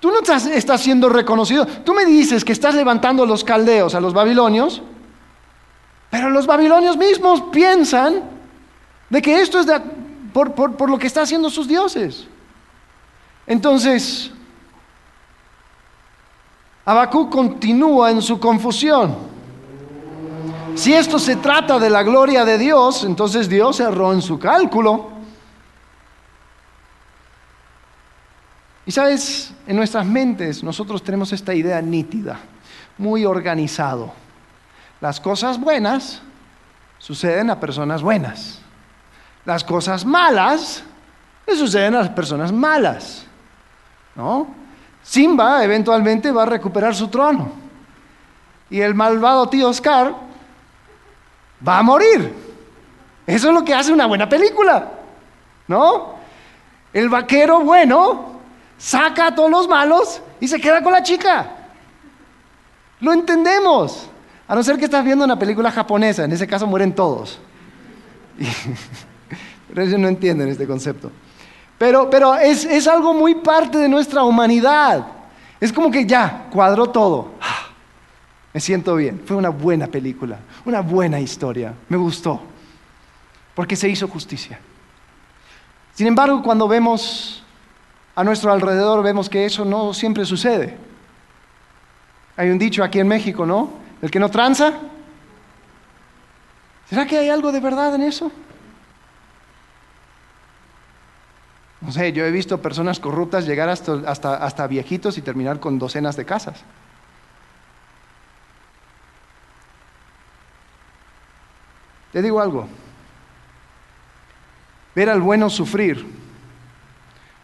Tú 0.00 0.10
no 0.10 0.20
estás, 0.20 0.46
estás 0.46 0.80
siendo 0.80 1.10
reconocido. 1.10 1.66
Tú 1.66 1.92
me 1.92 2.06
dices 2.06 2.46
que 2.46 2.52
estás 2.52 2.74
levantando 2.74 3.24
a 3.24 3.26
los 3.26 3.44
caldeos, 3.44 3.94
a 3.94 4.00
los 4.00 4.14
babilonios, 4.14 4.80
pero 6.08 6.30
los 6.30 6.46
babilonios 6.46 6.96
mismos 6.96 7.42
piensan 7.52 8.22
de 9.10 9.20
que 9.20 9.42
esto 9.42 9.60
es 9.60 9.66
por, 10.32 10.54
por 10.54 10.88
lo 10.88 10.98
que 10.98 11.08
están 11.08 11.24
haciendo 11.24 11.50
sus 11.50 11.68
dioses. 11.68 12.26
Entonces, 13.46 14.30
Abacú 16.86 17.28
continúa 17.28 18.10
en 18.10 18.22
su 18.22 18.40
confusión. 18.40 19.35
Si 20.76 20.92
esto 20.92 21.18
se 21.18 21.36
trata 21.36 21.78
de 21.78 21.88
la 21.88 22.02
gloria 22.02 22.44
de 22.44 22.58
Dios, 22.58 23.02
entonces 23.02 23.48
Dios 23.48 23.80
erró 23.80 24.12
en 24.12 24.20
su 24.20 24.38
cálculo. 24.38 25.08
Y 28.84 28.92
sabes, 28.92 29.54
en 29.66 29.74
nuestras 29.74 30.04
mentes 30.04 30.62
nosotros 30.62 31.02
tenemos 31.02 31.32
esta 31.32 31.54
idea 31.54 31.80
nítida, 31.80 32.38
muy 32.98 33.24
organizado. 33.24 34.12
Las 35.00 35.18
cosas 35.18 35.58
buenas 35.58 36.20
suceden 36.98 37.48
a 37.48 37.58
personas 37.58 38.02
buenas. 38.02 38.60
Las 39.46 39.64
cosas 39.64 40.04
malas 40.04 40.84
le 41.46 41.56
suceden 41.56 41.94
a 41.94 42.00
las 42.00 42.10
personas 42.10 42.52
malas. 42.52 43.24
¿No? 44.14 44.46
Simba 45.02 45.64
eventualmente 45.64 46.30
va 46.30 46.42
a 46.42 46.46
recuperar 46.46 46.94
su 46.94 47.08
trono. 47.08 47.50
Y 48.68 48.82
el 48.82 48.94
malvado 48.94 49.48
tío 49.48 49.70
Oscar 49.70 50.25
va 51.66 51.78
a 51.78 51.82
morir. 51.82 52.32
Eso 53.26 53.48
es 53.48 53.54
lo 53.54 53.64
que 53.64 53.74
hace 53.74 53.92
una 53.92 54.06
buena 54.06 54.28
película, 54.28 54.88
¿no? 55.68 56.14
El 56.92 57.08
vaquero 57.08 57.60
bueno 57.60 58.40
saca 58.78 59.28
a 59.28 59.34
todos 59.34 59.50
los 59.50 59.68
malos 59.68 60.20
y 60.40 60.48
se 60.48 60.60
queda 60.60 60.82
con 60.82 60.92
la 60.92 61.02
chica. 61.02 61.50
Lo 63.00 63.12
entendemos. 63.12 64.08
A 64.48 64.54
no 64.54 64.62
ser 64.62 64.78
que 64.78 64.84
estás 64.84 65.04
viendo 65.04 65.24
una 65.24 65.38
película 65.38 65.70
japonesa, 65.70 66.24
en 66.24 66.32
ese 66.32 66.46
caso 66.46 66.66
mueren 66.66 66.94
todos. 66.94 67.40
pero 69.68 69.82
ellos 69.82 69.98
no 69.98 70.08
entienden 70.08 70.48
este 70.48 70.66
concepto. 70.66 71.10
Pero, 71.78 72.08
pero 72.08 72.36
es, 72.36 72.64
es 72.64 72.86
algo 72.86 73.12
muy 73.12 73.34
parte 73.34 73.78
de 73.78 73.88
nuestra 73.88 74.22
humanidad. 74.22 75.06
Es 75.60 75.72
como 75.72 75.90
que 75.90 76.06
ya, 76.06 76.46
cuadró 76.50 76.86
todo. 76.90 77.32
Me 78.56 78.60
siento 78.60 78.96
bien. 78.96 79.20
Fue 79.22 79.36
una 79.36 79.50
buena 79.50 79.86
película, 79.86 80.38
una 80.64 80.80
buena 80.80 81.20
historia. 81.20 81.74
Me 81.90 81.98
gustó. 81.98 82.40
Porque 83.54 83.76
se 83.76 83.86
hizo 83.86 84.08
justicia. 84.08 84.58
Sin 85.92 86.06
embargo, 86.06 86.42
cuando 86.42 86.66
vemos 86.66 87.44
a 88.14 88.24
nuestro 88.24 88.50
alrededor, 88.50 89.02
vemos 89.02 89.28
que 89.28 89.44
eso 89.44 89.66
no 89.66 89.92
siempre 89.92 90.24
sucede. 90.24 90.74
Hay 92.34 92.48
un 92.48 92.58
dicho 92.58 92.82
aquí 92.82 92.98
en 92.98 93.08
México, 93.08 93.44
¿no? 93.44 93.74
El 94.00 94.10
que 94.10 94.18
no 94.18 94.30
tranza. 94.30 94.72
¿Será 96.88 97.06
que 97.06 97.18
hay 97.18 97.28
algo 97.28 97.52
de 97.52 97.60
verdad 97.60 97.94
en 97.94 98.04
eso? 98.04 98.32
No 101.82 101.92
sé, 101.92 102.10
yo 102.10 102.24
he 102.24 102.30
visto 102.30 102.62
personas 102.62 103.00
corruptas 103.00 103.44
llegar 103.44 103.68
hasta, 103.68 104.00
hasta, 104.06 104.36
hasta 104.36 104.66
viejitos 104.66 105.18
y 105.18 105.20
terminar 105.20 105.60
con 105.60 105.78
docenas 105.78 106.16
de 106.16 106.24
casas. 106.24 106.64
Te 112.12 112.22
digo 112.22 112.40
algo, 112.40 112.68
ver 114.94 115.10
al 115.10 115.20
bueno 115.20 115.50
sufrir 115.50 116.06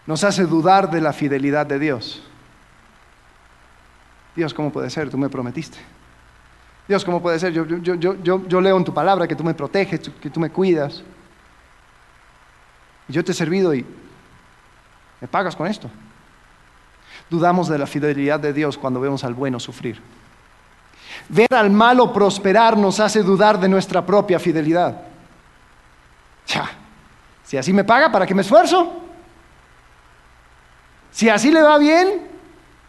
nos 0.07 0.25
hace 0.25 0.47
dudar 0.47 0.91
de 0.91 1.01
la 1.01 1.13
fidelidad 1.13 1.67
de 1.67 1.79
Dios. 1.79 2.23
Dios, 4.35 4.53
¿cómo 4.55 4.73
puede 4.73 4.91
ser? 4.91 5.11
Tú 5.11 5.19
me 5.19 5.29
prometiste. 5.29 5.79
Dios, 6.89 7.05
¿cómo 7.05 7.23
puede 7.23 7.39
ser? 7.39 7.53
Yo, 7.53 7.65
yo, 7.65 8.61
leo 8.61 8.77
en 8.77 8.85
tu 8.85 8.93
palabra 8.93 9.29
que 9.29 9.37
tú 9.37 9.45
me 9.45 9.55
proteges, 9.55 10.01
que 10.21 10.31
tú 10.31 10.41
me 10.41 10.51
cuidas. 10.51 11.03
Y 13.09 13.13
yo 13.13 13.23
te 13.23 13.33
he 13.33 13.35
servido 13.35 13.75
y 13.75 13.87
me 15.21 15.29
pagas 15.29 15.55
con 15.55 15.67
esto. 15.67 15.89
Dudamos 17.31 17.69
de 17.69 17.79
la 17.79 17.87
fidelidad 17.87 18.41
de 18.41 18.53
Dios 18.53 18.77
cuando 18.77 19.01
vemos 19.01 19.23
al 19.23 19.35
bueno 19.35 19.61
sufrir. 19.61 20.01
Ver 21.29 21.53
al 21.55 21.71
malo 21.71 22.13
prosperar 22.13 22.77
nos 22.77 23.01
hace 23.01 23.23
dudar 23.23 23.59
de 23.59 23.69
nuestra 23.69 24.05
propia 24.05 24.39
fidelidad. 24.39 25.01
Ya, 26.47 26.71
si 27.43 27.57
así 27.57 27.73
me 27.73 27.85
paga, 27.85 28.11
¿para 28.11 28.27
qué 28.27 28.35
me 28.35 28.43
esfuerzo? 28.43 28.93
Si 31.11 31.29
así 31.29 31.51
le 31.51 31.63
va 31.63 31.79
bien 31.79 32.23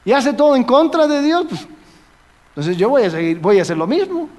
y 0.06 0.12
hace 0.12 0.34
todo 0.34 0.56
en 0.56 0.64
contra 0.64 1.08
de 1.08 1.22
Dios, 1.22 1.46
pues, 1.50 1.68
Entonces 2.50 2.78
yo 2.78 2.90
voy 2.90 3.04
a 3.04 3.10
seguir, 3.10 3.40
voy 3.40 3.60
a 3.60 3.64
hacer 3.64 3.78
lo 3.78 3.88
mismo. 3.88 4.30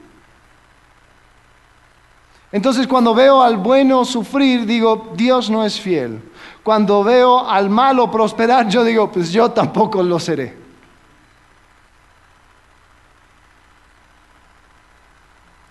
Entonces 2.51 2.87
cuando 2.87 3.14
veo 3.14 3.42
al 3.42 3.57
bueno 3.57 4.05
sufrir, 4.05 4.64
digo, 4.64 5.12
Dios 5.16 5.51
no 5.51 5.64
es 5.64 5.81
fiel. 5.81 6.23
Cuando 6.62 7.03
veo 7.05 7.47
al 7.47 7.68
malo 7.68 8.11
prosperar, 8.11 8.68
yo 8.68 8.85
digo, 8.85 9.11
pues 9.11 9.31
yo 9.33 9.51
tampoco 9.51 10.03
lo 10.03 10.18
seré. 10.18 10.63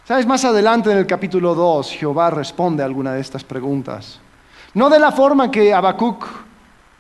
¿Sabes? 0.06 0.26
Más 0.26 0.44
adelante 0.44 0.92
en 0.92 0.98
el 0.98 1.08
capítulo 1.08 1.56
2, 1.56 1.92
Jehová 1.92 2.30
responde 2.30 2.84
a 2.84 2.86
alguna 2.86 3.14
de 3.14 3.22
estas 3.22 3.44
preguntas. 3.44 4.20
No 4.74 4.90
de 4.90 5.00
la 5.00 5.14
forma 5.14 5.50
que 5.50 5.74
Habacuc 5.74 6.28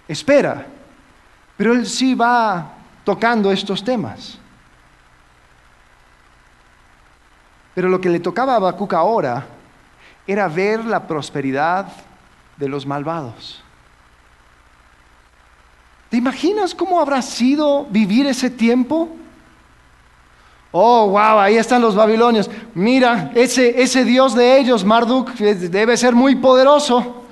espera, 0.08 0.66
pero 1.58 1.74
él 1.74 1.86
sí 1.86 2.16
va 2.16 2.76
tocando 3.04 3.52
estos 3.52 3.84
temas. 3.84 4.38
Pero 7.76 7.90
lo 7.90 8.00
que 8.00 8.10
le 8.10 8.22
tocaba 8.22 8.54
a 8.54 8.56
Habacuc 8.56 8.94
ahora 8.94 9.48
era 10.26 10.48
ver 10.48 10.86
la 10.86 11.06
prosperidad 11.06 11.88
de 12.56 12.70
los 12.70 12.86
malvados. 12.86 13.62
¿Te 16.10 16.16
imaginas 16.16 16.74
cómo 16.74 17.02
habrá 17.02 17.22
sido 17.22 17.86
vivir 17.86 18.28
ese 18.28 18.50
tiempo? 18.50 19.10
Oh, 20.76 21.10
wow, 21.10 21.38
ahí 21.38 21.56
están 21.56 21.84
los 21.84 21.94
babilonios. 21.94 22.50
Mira, 22.74 23.32
ese, 23.36 23.80
ese 23.80 24.04
Dios 24.04 24.34
de 24.34 24.58
ellos, 24.58 24.84
Marduk, 24.84 25.32
debe 25.36 25.96
ser 25.96 26.16
muy 26.16 26.36
poderoso. 26.36 27.26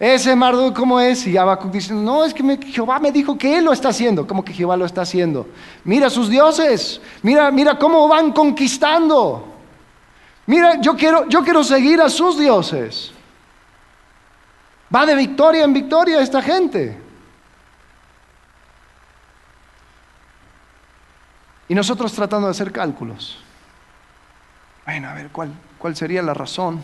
Ese 0.00 0.34
Marduk, 0.34 0.76
¿cómo 0.76 0.98
es? 0.98 1.24
Y 1.28 1.36
Habacuc 1.36 1.70
dice, 1.70 1.94
no, 1.94 2.24
es 2.24 2.34
que 2.34 2.42
Jehová 2.66 2.98
me 2.98 3.12
dijo 3.12 3.38
que 3.38 3.58
él 3.58 3.66
lo 3.66 3.72
está 3.72 3.90
haciendo. 3.90 4.26
¿Cómo 4.26 4.44
que 4.44 4.52
Jehová 4.52 4.76
lo 4.76 4.86
está 4.86 5.02
haciendo? 5.02 5.46
Mira 5.84 6.10
sus 6.10 6.28
dioses, 6.28 7.00
mira, 7.22 7.48
mira 7.52 7.78
cómo 7.78 8.08
van 8.08 8.32
conquistando. 8.32 9.44
Mira, 10.46 10.80
yo 10.80 10.96
quiero, 10.96 11.28
yo 11.28 11.44
quiero 11.44 11.62
seguir 11.62 12.00
a 12.00 12.08
sus 12.08 12.40
dioses. 12.40 13.12
Va 14.92 15.06
de 15.06 15.14
victoria 15.14 15.62
en 15.62 15.72
victoria 15.72 16.20
esta 16.20 16.42
gente. 16.42 17.09
Y 21.70 21.74
nosotros 21.76 22.12
tratando 22.12 22.48
de 22.48 22.50
hacer 22.50 22.72
cálculos. 22.72 23.38
Bueno, 24.84 25.08
a 25.08 25.14
ver, 25.14 25.28
¿cuál, 25.28 25.52
cuál 25.78 25.94
sería 25.94 26.20
la 26.20 26.34
razón? 26.34 26.80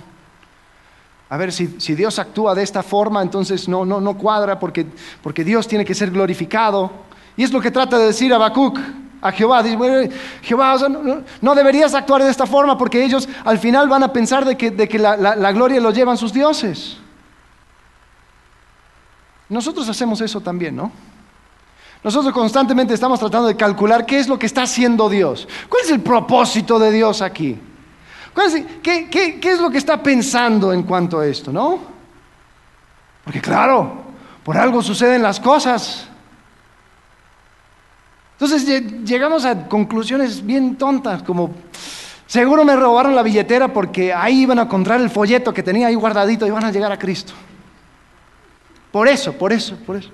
A 1.29 1.37
ver, 1.37 1.51
si, 1.51 1.67
Dios 1.97 2.21
actúa 2.21 2.55
de 2.55 2.63
esta 2.63 2.85
forma, 2.85 3.21
entonces 3.21 3.69
no, 3.69 3.85
no, 3.85 4.01
no 4.01 4.17
cuadra 4.17 4.61
porque, 4.61 4.87
porque 5.25 5.43
Dios 5.43 5.67
tiene 5.67 5.85
que 5.85 5.93
ser 5.93 6.13
glorificado. 6.13 6.93
Y 7.37 7.43
es 7.43 7.53
lo 7.53 7.61
que 7.61 7.73
trata 7.73 7.99
de 7.99 8.07
decir 8.07 8.33
Habacuc 8.33 8.79
a 9.21 9.33
Jehová. 9.33 9.61
Dice, 9.65 10.09
Jehová, 10.43 10.77
no, 11.41 11.55
deberías 11.57 11.93
actuar 11.93 12.23
de 12.23 12.31
esta 12.31 12.47
forma 12.47 12.79
porque 12.79 13.05
ellos 13.05 13.29
al 13.45 13.59
final 13.59 13.89
van 13.89 14.05
a 14.05 14.13
pensar 14.13 14.45
de 14.45 14.57
que, 14.57 14.71
de 14.71 14.89
que 14.89 15.01
la, 15.01 15.17
la 15.17 15.51
gloria 15.51 15.81
lo 15.81 15.91
llevan 15.91 16.17
sus 16.17 16.33
dioses. 16.33 16.97
Nosotros 19.49 19.89
hacemos 19.89 20.21
eso 20.21 20.41
también, 20.41 20.77
¿no? 20.77 20.93
Nosotros 22.07 22.33
constantemente 22.33 22.95
estamos 22.95 23.19
tratando 23.19 23.49
de 23.49 23.57
calcular 23.57 24.07
qué 24.07 24.21
es 24.21 24.29
lo 24.29 24.39
que 24.39 24.47
está 24.47 24.63
haciendo 24.63 25.09
Dios. 25.09 25.49
¿Cuál 25.69 25.83
es 25.83 25.91
el 25.91 25.99
propósito 25.99 26.79
de 26.79 26.93
Dios 26.93 27.21
aquí? 27.21 27.59
¿Qué, 28.81 29.09
qué 29.11 29.51
es 29.51 29.59
lo 29.59 29.71
que 29.71 29.79
está 29.79 30.01
pensando 30.01 30.73
en 30.73 30.85
cuanto 30.85 31.19
a 31.19 31.27
esto, 31.27 31.53
no? 31.53 31.81
Porque 33.25 33.41
claro, 33.41 34.05
por 34.45 34.57
algo 34.57 34.83
suceden 34.83 35.21
las 35.21 35.41
cosas. 35.41 36.07
Entonces 38.35 39.05
llegamos 39.05 39.45
a 39.45 39.67
conclusiones 39.67 40.47
bien 40.47 40.77
tontas, 40.77 41.25
como 41.25 41.57
seguro 42.25 42.65
me 42.65 42.77
robaron 42.77 43.17
la 43.17 43.25
billetera 43.25 43.73
porque 43.73 44.15
ahí 44.15 44.43
iban 44.43 44.61
a 44.61 44.63
encontrar 44.63 45.01
el 45.01 45.11
folleto 45.11 45.53
que 45.53 45.65
tenía 45.65 45.89
ahí 45.89 45.97
guardadito 45.97 46.47
y 46.47 46.51
van 46.51 46.67
a 46.67 46.71
llegar 46.71 46.93
a 46.93 46.99
Cristo. 47.01 47.33
Por 48.93 49.09
eso, 49.09 49.33
por 49.33 49.53
eso, 49.53 49.75
por 49.85 49.97
eso. 49.97 50.11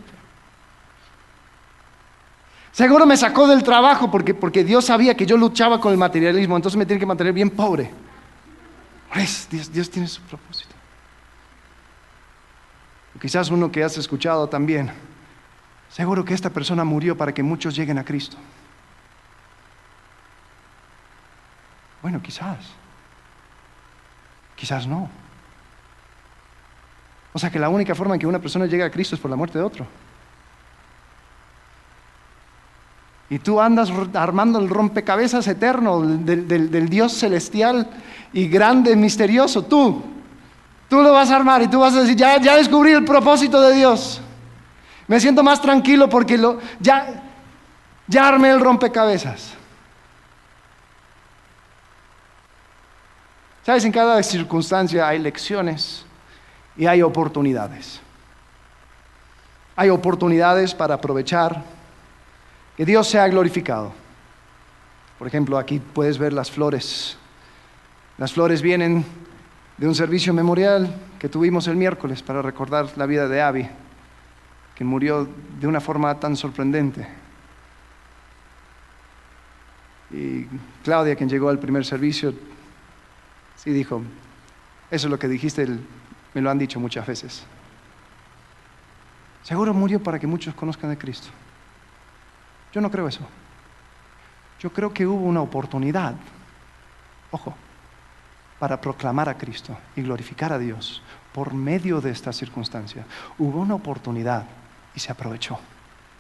Seguro 2.73 3.05
me 3.05 3.19
sacó 3.19 3.47
del 3.47 3.63
trabajo 3.63 4.11
porque, 4.11 4.33
porque 4.33 4.65
Dios 4.65 4.87
sabía 4.87 5.15
que 5.15 5.27
yo 5.27 5.37
luchaba 5.37 5.79
con 5.79 5.93
el 5.93 5.99
materialismo, 5.99 6.57
entonces 6.57 6.79
me 6.79 6.87
tiene 6.87 6.99
que 6.99 7.07
mantener 7.07 7.35
bien 7.35 7.51
pobre. 7.51 7.91
Dios, 9.51 9.91
tiene 9.91 10.09
su 10.09 10.23
propósito. 10.23 10.75
quizás 13.21 13.51
uno 13.51 13.71
que 13.71 13.85
has 13.85 13.99
escuchado 13.99 14.49
también, 14.49 14.91
seguro 15.91 16.25
que 16.25 16.33
esta 16.33 16.49
persona 16.49 16.83
murió 16.83 17.15
para 17.17 17.33
que 17.33 17.43
muchos 17.43 17.77
lleguen 17.77 17.99
a 17.99 18.05
Cristo. 18.05 18.39
Bueno, 22.01 22.21
quizás. 22.23 22.59
Quizás 24.57 24.87
no. 24.87 25.11
O 27.35 27.39
sea 27.39 27.51
que 27.51 27.59
la 27.59 27.69
única 27.69 27.95
forma 27.95 28.15
en 28.15 28.21
que 28.21 28.27
una 28.27 28.39
persona 28.39 28.65
llegue 28.67 28.83
a 28.83 28.91
Cristo 28.91 29.15
es 29.15 29.21
por 29.21 29.31
la 29.31 29.37
muerte 29.37 29.59
de 29.59 29.65
otro. 29.65 29.87
Y 33.33 33.39
tú 33.39 33.63
andas 33.63 33.91
armando 34.13 34.59
el 34.59 34.69
rompecabezas 34.69 35.49
eterno 35.49 36.03
del, 36.03 36.89
Dios 36.91 37.15
celestial 37.15 37.89
y 38.31 38.47
grande, 38.47 38.95
misterioso. 38.95 39.65
Tú, 39.65 40.03
tú 40.87 41.01
lo 41.01 41.13
vas 41.15 41.31
a 41.31 41.37
armar 41.37 41.63
y 41.63 41.69
tú 41.69 41.81
vas 41.81 41.95
a 41.95 42.03
decir, 42.03 42.15
ya, 42.15 42.39
ya 42.39 42.57
descubrí 42.57 42.93
el 42.93 43.07
propósito 43.07 43.59
de 43.63 43.75
Dios. 43.75 44.21
Me 45.07 45.19
siento 45.19 45.43
más 45.43 45.63
tranquilo 45.63 46.11
porque 46.11 46.37
lo, 46.37 46.59
ya, 46.79 47.23
ya 48.07 48.29
armé 48.29 48.51
el 48.51 48.61
rompecabezas. 48.61 49.55
Sabes, 53.65 53.87
en 53.87 53.93
cada 53.93 54.23
circunstancia 54.23 55.09
hay 55.09 55.19
lecciones 55.19 56.05
y 56.77 56.85
hay 56.85 57.01
oportunidades. 57.01 57.99
Hay 59.75 59.89
oportunidades 59.89 60.75
para 60.75 60.97
aprovechar 60.97 61.81
que 62.77 62.87
Dios 62.87 63.09
sea 63.09 63.29
glorificado. 63.29 63.93
Por 65.19 65.27
ejemplo, 65.27 65.59
aquí 65.59 65.79
puedes 65.79 66.19
ver 66.19 66.33
las 66.33 66.51
flores. 66.51 67.17
Las 68.19 68.33
flores 68.33 68.63
vienen 68.63 69.05
de 69.77 69.87
un 69.87 69.95
servicio 69.95 70.33
memorial 70.35 70.95
que 71.19 71.29
tuvimos 71.29 71.67
el 71.69 71.77
miércoles 71.77 72.23
para 72.23 72.43
recordar 72.43 72.89
la 72.97 73.07
vida 73.07 73.29
de 73.29 73.41
Abby, 73.41 73.69
que 74.75 74.85
murió 74.85 75.29
de 75.61 75.67
una 75.67 75.81
forma 75.81 76.19
tan 76.19 76.37
sorprendente. 76.37 77.07
Y 80.11 80.47
Claudia, 80.85 81.17
quien 81.17 81.29
llegó 81.29 81.49
al 81.49 81.59
primer 81.59 81.85
servicio, 81.85 82.35
sí 83.57 83.71
dijo, 83.71 84.03
eso 84.91 85.07
es 85.07 85.11
lo 85.11 85.19
que 85.19 85.29
dijiste, 85.29 85.67
me 86.35 86.41
lo 86.41 86.51
han 86.51 86.59
dicho 86.59 86.79
muchas 86.79 87.07
veces. 87.07 87.45
Seguro 89.43 89.73
murió 89.73 90.03
para 90.03 90.19
que 90.19 90.27
muchos 90.27 90.55
conozcan 90.55 90.91
a 90.91 90.99
Cristo. 90.99 91.29
Yo 92.73 92.81
no 92.81 92.91
creo 92.91 93.09
eso. 93.09 93.27
Yo 94.61 94.73
creo 94.73 94.93
que 94.93 95.07
hubo 95.07 95.25
una 95.25 95.43
oportunidad, 95.43 96.15
ojo, 97.31 97.55
para 98.59 98.81
proclamar 98.81 99.29
a 99.29 99.37
Cristo 99.37 99.77
y 99.97 100.03
glorificar 100.03 100.53
a 100.53 100.59
Dios 100.59 101.03
por 101.33 101.53
medio 101.53 102.01
de 102.01 102.11
esta 102.11 102.33
circunstancia. 102.33 103.05
Hubo 103.39 103.61
una 103.61 103.75
oportunidad 103.75 104.47
y 104.95 105.01
se 105.01 105.11
aprovechó. 105.11 105.59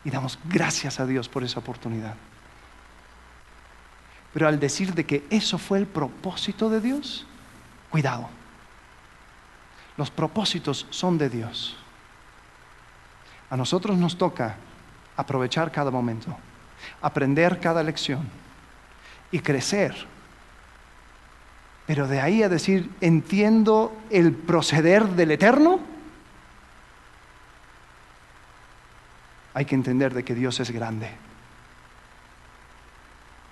Y 0.04 0.10
damos 0.10 0.38
gracias 0.44 0.98
a 0.98 1.06
Dios 1.06 1.28
por 1.28 1.44
esa 1.44 1.60
oportunidad. 1.60 2.14
Pero 4.32 4.48
al 4.48 4.58
decir 4.58 4.94
de 4.94 5.06
que 5.06 5.24
eso 5.30 5.58
fue 5.58 5.78
el 5.78 5.86
propósito 5.86 6.68
de 6.68 6.80
Dios, 6.80 7.26
cuidado. 7.90 8.28
Los 9.96 10.10
propósitos 10.10 10.86
son 10.90 11.18
de 11.18 11.28
Dios. 11.28 11.76
A 13.50 13.56
nosotros 13.56 13.96
nos 13.98 14.16
toca 14.16 14.56
aprovechar 15.16 15.70
cada 15.70 15.90
momento, 15.90 16.36
aprender 17.00 17.60
cada 17.60 17.82
lección 17.82 18.28
y 19.30 19.40
crecer. 19.40 19.94
Pero 21.86 22.06
de 22.06 22.20
ahí 22.20 22.42
a 22.42 22.48
decir, 22.48 22.90
entiendo 23.00 23.96
el 24.10 24.32
proceder 24.32 25.08
del 25.08 25.32
eterno, 25.32 25.80
hay 29.54 29.64
que 29.64 29.74
entender 29.74 30.14
de 30.14 30.24
que 30.24 30.34
Dios 30.34 30.60
es 30.60 30.70
grande. 30.70 31.10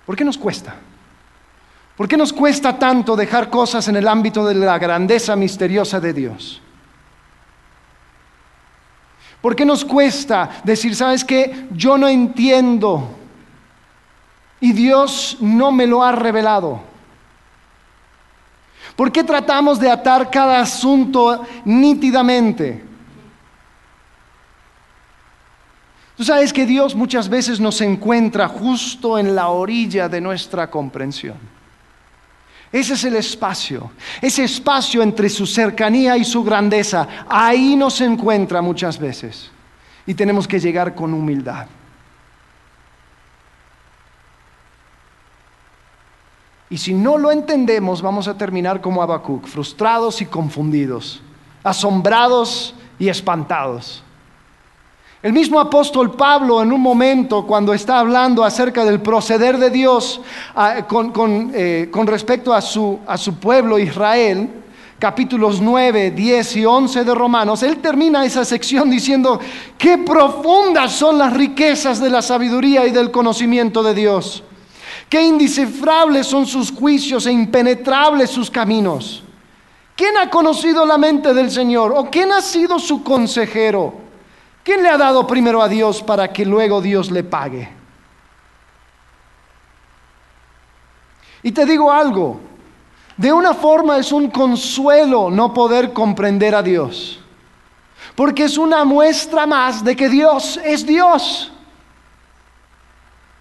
¿Por 0.05 0.15
qué 0.15 0.23
nos 0.23 0.37
cuesta? 0.37 0.75
¿Por 1.95 2.07
qué 2.07 2.17
nos 2.17 2.33
cuesta 2.33 2.79
tanto 2.79 3.15
dejar 3.15 3.49
cosas 3.49 3.87
en 3.87 3.95
el 3.97 4.07
ámbito 4.07 4.45
de 4.45 4.55
la 4.55 4.79
grandeza 4.79 5.35
misteriosa 5.35 5.99
de 5.99 6.13
Dios? 6.13 6.61
¿Por 9.41 9.55
qué 9.55 9.65
nos 9.65 9.83
cuesta 9.83 10.61
decir, 10.63 10.95
sabes 10.95 11.25
qué? 11.25 11.67
Yo 11.71 11.97
no 11.97 12.07
entiendo 12.07 13.09
y 14.59 14.71
Dios 14.71 15.37
no 15.41 15.71
me 15.71 15.87
lo 15.87 16.03
ha 16.03 16.11
revelado. 16.11 16.81
¿Por 18.95 19.11
qué 19.11 19.23
tratamos 19.23 19.79
de 19.79 19.89
atar 19.89 20.29
cada 20.29 20.59
asunto 20.59 21.43
nítidamente? 21.65 22.85
Tú 26.15 26.23
sabes 26.23 26.53
que 26.53 26.67
Dios 26.67 26.93
muchas 26.93 27.27
veces 27.27 27.59
nos 27.59 27.81
encuentra 27.81 28.47
justo 28.47 29.17
en 29.17 29.33
la 29.33 29.47
orilla 29.47 30.07
de 30.07 30.21
nuestra 30.21 30.69
comprensión. 30.69 31.60
Ese 32.71 32.93
es 32.93 33.03
el 33.03 33.17
espacio, 33.17 33.91
ese 34.21 34.45
espacio 34.45 35.01
entre 35.01 35.29
su 35.29 35.45
cercanía 35.45 36.15
y 36.15 36.23
su 36.23 36.41
grandeza. 36.43 37.07
Ahí 37.27 37.75
nos 37.75 37.99
encuentra 37.99 38.61
muchas 38.61 38.97
veces. 38.97 39.51
Y 40.05 40.13
tenemos 40.13 40.47
que 40.47 40.59
llegar 40.59 40.95
con 40.95 41.13
humildad. 41.13 41.67
Y 46.69 46.77
si 46.77 46.93
no 46.93 47.17
lo 47.17 47.31
entendemos, 47.31 48.01
vamos 48.01 48.29
a 48.29 48.37
terminar 48.37 48.79
como 48.79 49.03
Habacuc, 49.03 49.45
frustrados 49.45 50.21
y 50.21 50.25
confundidos, 50.25 51.21
asombrados 51.63 52.73
y 52.97 53.09
espantados. 53.09 54.01
El 55.23 55.33
mismo 55.33 55.59
apóstol 55.59 56.15
Pablo 56.15 56.63
en 56.63 56.73
un 56.73 56.81
momento 56.81 57.45
cuando 57.45 57.75
está 57.75 57.99
hablando 57.99 58.43
acerca 58.43 58.83
del 58.83 59.01
proceder 59.01 59.59
de 59.59 59.69
Dios 59.69 60.19
ah, 60.55 60.79
eh, 60.79 61.89
con, 61.91 62.07
respecto 62.07 62.51
a 62.51 62.59
su, 62.59 62.97
a 63.05 63.19
su 63.19 63.35
pueblo 63.35 63.77
Israel, 63.77 64.49
capítulos 64.97 65.61
9, 65.61 66.09
10 66.09 66.55
y 66.55 66.65
11 66.65 67.03
de 67.03 67.13
Romanos, 67.13 67.61
él 67.61 67.77
termina 67.77 68.25
esa 68.25 68.43
sección 68.43 68.89
diciendo, 68.89 69.39
qué 69.77 69.99
profundas 69.99 70.91
son 70.93 71.19
las 71.19 71.33
riquezas 71.33 71.99
de 72.01 72.09
la 72.09 72.23
sabiduría 72.23 72.87
y 72.87 72.91
del 72.91 73.11
conocimiento 73.11 73.83
de 73.83 73.93
Dios. 73.93 74.43
Qué 75.07 75.21
indescifrables 75.21 76.25
son 76.25 76.47
sus 76.47 76.71
juicios 76.71 77.27
e 77.27 77.31
impenetrables 77.31 78.31
sus 78.31 78.49
caminos. 78.49 79.21
¿Quién 79.95 80.17
ha 80.17 80.31
conocido 80.31 80.83
la 80.83 80.97
mente 80.97 81.31
del 81.31 81.51
Señor? 81.51 81.93
¿O 81.95 82.09
quién 82.09 82.31
ha 82.31 82.41
sido 82.41 82.79
su 82.79 83.03
consejero? 83.03 84.01
¿Quién 84.63 84.83
le 84.83 84.89
ha 84.89 84.97
dado 84.97 85.25
primero 85.25 85.61
a 85.61 85.67
Dios 85.67 86.03
para 86.03 86.31
que 86.31 86.45
luego 86.45 86.81
Dios 86.81 87.09
le 87.09 87.23
pague? 87.23 87.69
Y 91.43 91.51
te 91.51 91.65
digo 91.65 91.91
algo, 91.91 92.39
de 93.17 93.33
una 93.33 93.53
forma 93.53 93.97
es 93.97 94.11
un 94.11 94.29
consuelo 94.29 95.31
no 95.31 95.53
poder 95.53 95.93
comprender 95.93 96.53
a 96.53 96.61
Dios, 96.61 97.19
porque 98.15 98.43
es 98.43 98.57
una 98.57 98.85
muestra 98.85 99.47
más 99.47 99.83
de 99.83 99.95
que 99.95 100.09
Dios 100.09 100.59
es 100.63 100.85
Dios. 100.85 101.51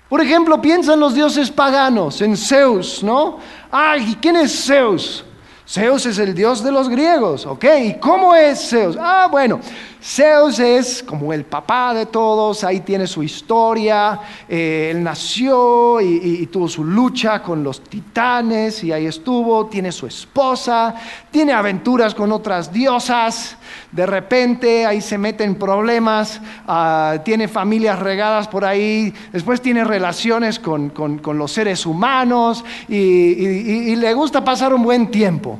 Por 0.09 0.21
ejemplo, 0.21 0.61
piensa 0.61 0.95
en 0.95 1.01
los 1.01 1.15
dioses 1.15 1.51
paganos, 1.51 2.21
en 2.21 2.37
Zeus, 2.37 3.03
¿no? 3.03 3.39
Ay, 3.71 4.19
¿quién 4.21 4.37
es 4.37 4.67
Zeus? 4.67 5.25
Zeus 5.73 6.05
es 6.05 6.19
el 6.19 6.35
dios 6.35 6.65
de 6.65 6.73
los 6.73 6.89
griegos, 6.89 7.47
¿ok? 7.47 7.65
¿Y 7.85 7.95
cómo 8.01 8.35
es 8.35 8.71
Zeus? 8.71 8.97
Ah, 8.99 9.29
bueno, 9.31 9.61
Zeus 10.03 10.59
es 10.59 11.01
como 11.01 11.33
el 11.33 11.45
papá 11.45 11.95
de 11.95 12.07
todos, 12.07 12.65
ahí 12.65 12.81
tiene 12.81 13.07
su 13.07 13.23
historia, 13.23 14.19
eh, 14.49 14.89
él 14.91 15.01
nació 15.01 16.01
y, 16.01 16.45
tuvo 16.47 16.67
su 16.67 16.83
lucha 16.83 17.41
con 17.41 17.63
los 17.63 17.85
titanes 17.85 18.83
y 18.83 18.91
ahí 18.91 19.07
estuvo, 19.07 19.67
tiene 19.67 19.93
su 19.93 20.09
esposa, 20.09 20.93
tiene 21.31 21.53
aventuras 21.53 22.17
con 22.17 22.33
otras 22.33 22.73
diosas, 22.73 23.57
de 23.93 24.07
repente 24.07 24.85
ahí 24.87 25.01
se 25.01 25.19
mete 25.19 25.45
en 25.45 25.55
problemas, 25.55 26.41
ah, 26.67 27.19
tiene 27.25 27.47
familias 27.47 28.01
regadas 28.01 28.49
por 28.49 28.65
ahí, 28.65 29.15
después 29.33 29.61
tiene 29.61 29.85
relaciones 29.85 30.59
con, 30.59 30.91
los 31.33 31.53
seres 31.53 31.87
humanos 31.87 32.65
y 32.89 33.95
le 33.95 34.15
gusta 34.15 34.45
pasar 34.45 34.75
un 34.75 34.83
buen 34.83 35.13
tiempo. 35.13 35.60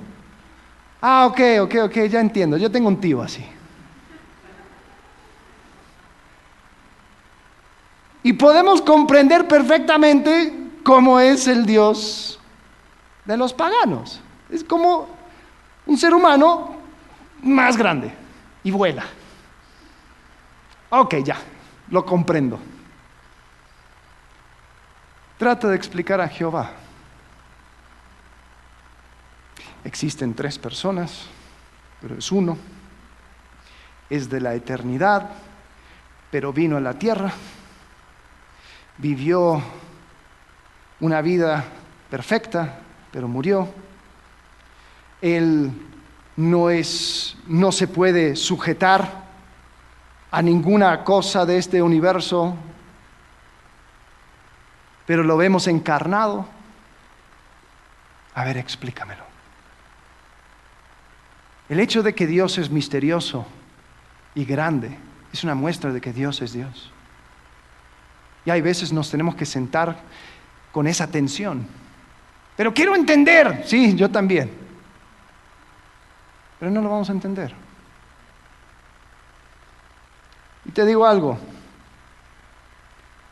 Ah, 1.01 1.27
ok, 1.27 1.41
ok, 1.63 1.75
ok, 1.85 1.97
ya 2.09 2.21
entiendo, 2.21 2.57
yo 2.57 2.71
tengo 2.71 2.89
un 2.89 3.01
tío 3.01 3.23
así. 3.23 3.45
Y 8.23 8.35
podemos 8.35 8.83
comprender 8.83 9.49
perfectamente 9.49 10.53
cómo 10.85 11.19
es 11.19 11.49
el 11.49 11.65
Dios 11.65 12.39
de 13.25 13.37
los 13.37 13.55
paganos. 13.55 14.21
Es 14.51 14.63
como 14.63 15.09
un 15.87 15.97
ser 15.97 16.13
humano 16.13 16.77
más 17.43 17.77
grande 17.79 18.13
y 18.63 18.71
vuela. 18.71 19.05
Ok, 20.91 21.17
ya, 21.25 21.39
lo 21.89 22.05
comprendo. 22.05 22.59
Trata 25.39 25.69
de 25.69 25.77
explicar 25.77 26.21
a 26.21 26.29
Jehová. 26.29 26.73
Existen 29.85 30.35
tres 30.35 30.59
personas, 30.59 31.27
pero 32.01 32.17
es 32.17 32.31
uno. 32.33 32.57
Es 34.09 34.29
de 34.29 34.41
la 34.41 34.55
eternidad, 34.55 35.31
pero 36.31 36.53
vino 36.53 36.77
a 36.77 36.81
la 36.81 36.99
tierra 36.99 37.33
vivió 39.01 39.63
una 41.01 41.23
vida 41.23 41.65
perfecta, 42.11 42.81
pero 43.11 43.29
murió. 43.29 43.69
Él 45.23 45.73
no 46.37 46.71
es 46.71 47.37
no 47.47 47.73
se 47.73 47.89
puede 47.89 48.37
sujetar 48.37 49.25
a 50.31 50.43
ninguna 50.43 51.03
cosa 51.03 51.45
de 51.45 51.59
este 51.59 51.83
universo, 51.83 52.55
pero 55.07 55.23
lo 55.23 55.37
vemos 55.37 55.67
encarnado. 55.67 56.47
A 58.35 58.45
ver, 58.45 58.59
explícamelo. 58.59 59.25
El 61.71 61.79
hecho 61.79 62.03
de 62.03 62.17
que 62.17 62.27
Dios 62.27 62.59
es 62.59 62.69
misterioso 62.69 63.47
y 64.35 64.45
grande 64.45 64.99
es 65.33 65.45
una 65.45 65.55
muestra 65.55 65.93
de 65.93 66.01
que 66.01 66.13
Dios 66.13 66.43
es 66.43 66.53
Dios. 66.53 66.91
Y 68.45 68.51
hay 68.51 68.61
veces 68.61 68.93
nos 68.93 69.09
tenemos 69.09 69.37
que 69.37 69.47
sentar 69.47 69.97
con 70.73 70.89
esa 70.89 71.07
tensión. 71.07 71.65
Pero 72.57 72.75
quiero 72.75 72.97
entender. 72.97 73.63
Sí, 73.67 73.95
yo 73.95 74.11
también. 74.11 74.51
Pero 76.59 76.73
no 76.73 76.83
lo 76.83 76.91
vamos 76.91 77.09
a 77.09 77.13
entender. 77.13 77.55
Y 80.65 80.73
te 80.73 80.85
digo 80.85 81.07
algo. 81.07 81.39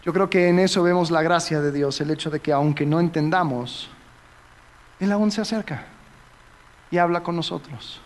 Yo 0.04 0.12
creo 0.12 0.30
que 0.30 0.48
en 0.48 0.60
eso 0.60 0.84
vemos 0.84 1.10
la 1.10 1.22
gracia 1.22 1.60
de 1.60 1.72
Dios, 1.72 2.00
el 2.00 2.12
hecho 2.12 2.30
de 2.30 2.38
que 2.38 2.52
aunque 2.52 2.86
no 2.86 3.00
entendamos, 3.00 3.90
Él 5.00 5.10
aún 5.10 5.32
se 5.32 5.40
acerca 5.40 5.86
y 6.88 6.98
habla 6.98 7.24
con 7.24 7.34
nosotros. 7.34 8.00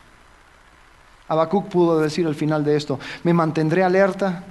Habacuc 1.28 1.68
pudo 1.68 2.00
decir 2.00 2.26
al 2.26 2.34
final 2.34 2.64
de 2.64 2.76
esto, 2.76 2.98
me 3.24 3.32
mantendré 3.32 3.82
alerta 3.82 4.44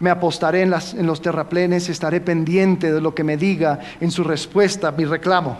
me 0.00 0.10
apostaré 0.10 0.62
en, 0.62 0.70
los 1.06 1.22
terraplenes, 1.22 1.88
estaré 1.88 2.20
pendiente 2.20 2.92
de 2.92 3.00
lo 3.00 3.14
que 3.14 3.24
me 3.24 3.36
diga 3.36 3.80
en 4.00 4.10
su 4.10 4.22
respuesta 4.22 4.92
mi 4.92 5.04
reclamo. 5.04 5.58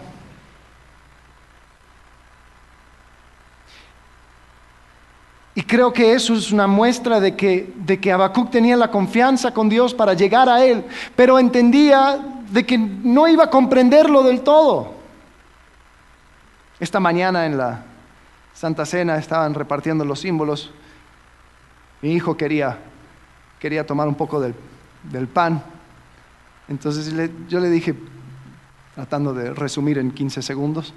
Y 5.57 5.63
creo 5.63 5.93
que 5.93 6.13
eso 6.13 6.35
es 6.35 6.53
una 6.53 6.69
muestra 6.69 7.19
de 7.19 7.35
que, 7.35 7.73
de 7.75 7.99
que 7.99 8.13
Habacuc 8.13 8.49
tenía 8.49 8.77
la 8.77 8.93
confianza 8.93 9.53
con 9.53 9.69
Dios 9.69 9.93
para 9.93 10.15
llegar 10.15 10.49
a 10.49 10.65
Él, 10.65 10.85
pero 11.17 11.37
entendía 11.41 12.17
de 12.49 12.65
que 12.65 12.79
no 12.79 13.27
iba 13.27 13.45
a 13.45 13.51
comprenderlo 13.51 14.23
del 14.23 14.43
todo. 14.43 14.93
Esta 16.79 17.01
mañana 17.01 17.45
en 17.45 17.59
la 17.59 17.88
Santa 18.59 18.85
Cena 18.85 19.17
estaban 19.19 19.55
repartiendo 19.55 20.05
los 20.05 20.19
símbolos. 20.19 20.73
Mi 22.03 22.13
hijo 22.13 22.37
quería 22.37 22.79
quería 23.59 23.87
tomar 23.87 24.09
un 24.09 24.17
poco 24.17 24.41
del, 24.41 24.55
pan. 25.29 25.63
Entonces 26.67 27.13
yo 27.49 27.61
le 27.61 27.71
dije, 27.71 27.95
tratando 28.97 29.33
de 29.33 29.55
resumir 29.55 29.99
en 29.99 30.11
15 30.11 30.43
segundos, 30.43 30.93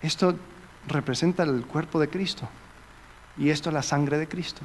esto 0.00 0.36
representa 0.86 1.42
el 1.42 1.66
cuerpo 1.66 2.00
de 2.00 2.08
Cristo 2.08 2.48
y 3.36 3.50
esto 3.50 3.70
la 3.70 3.82
sangre 3.82 4.16
de 4.16 4.26
Cristo. 4.26 4.62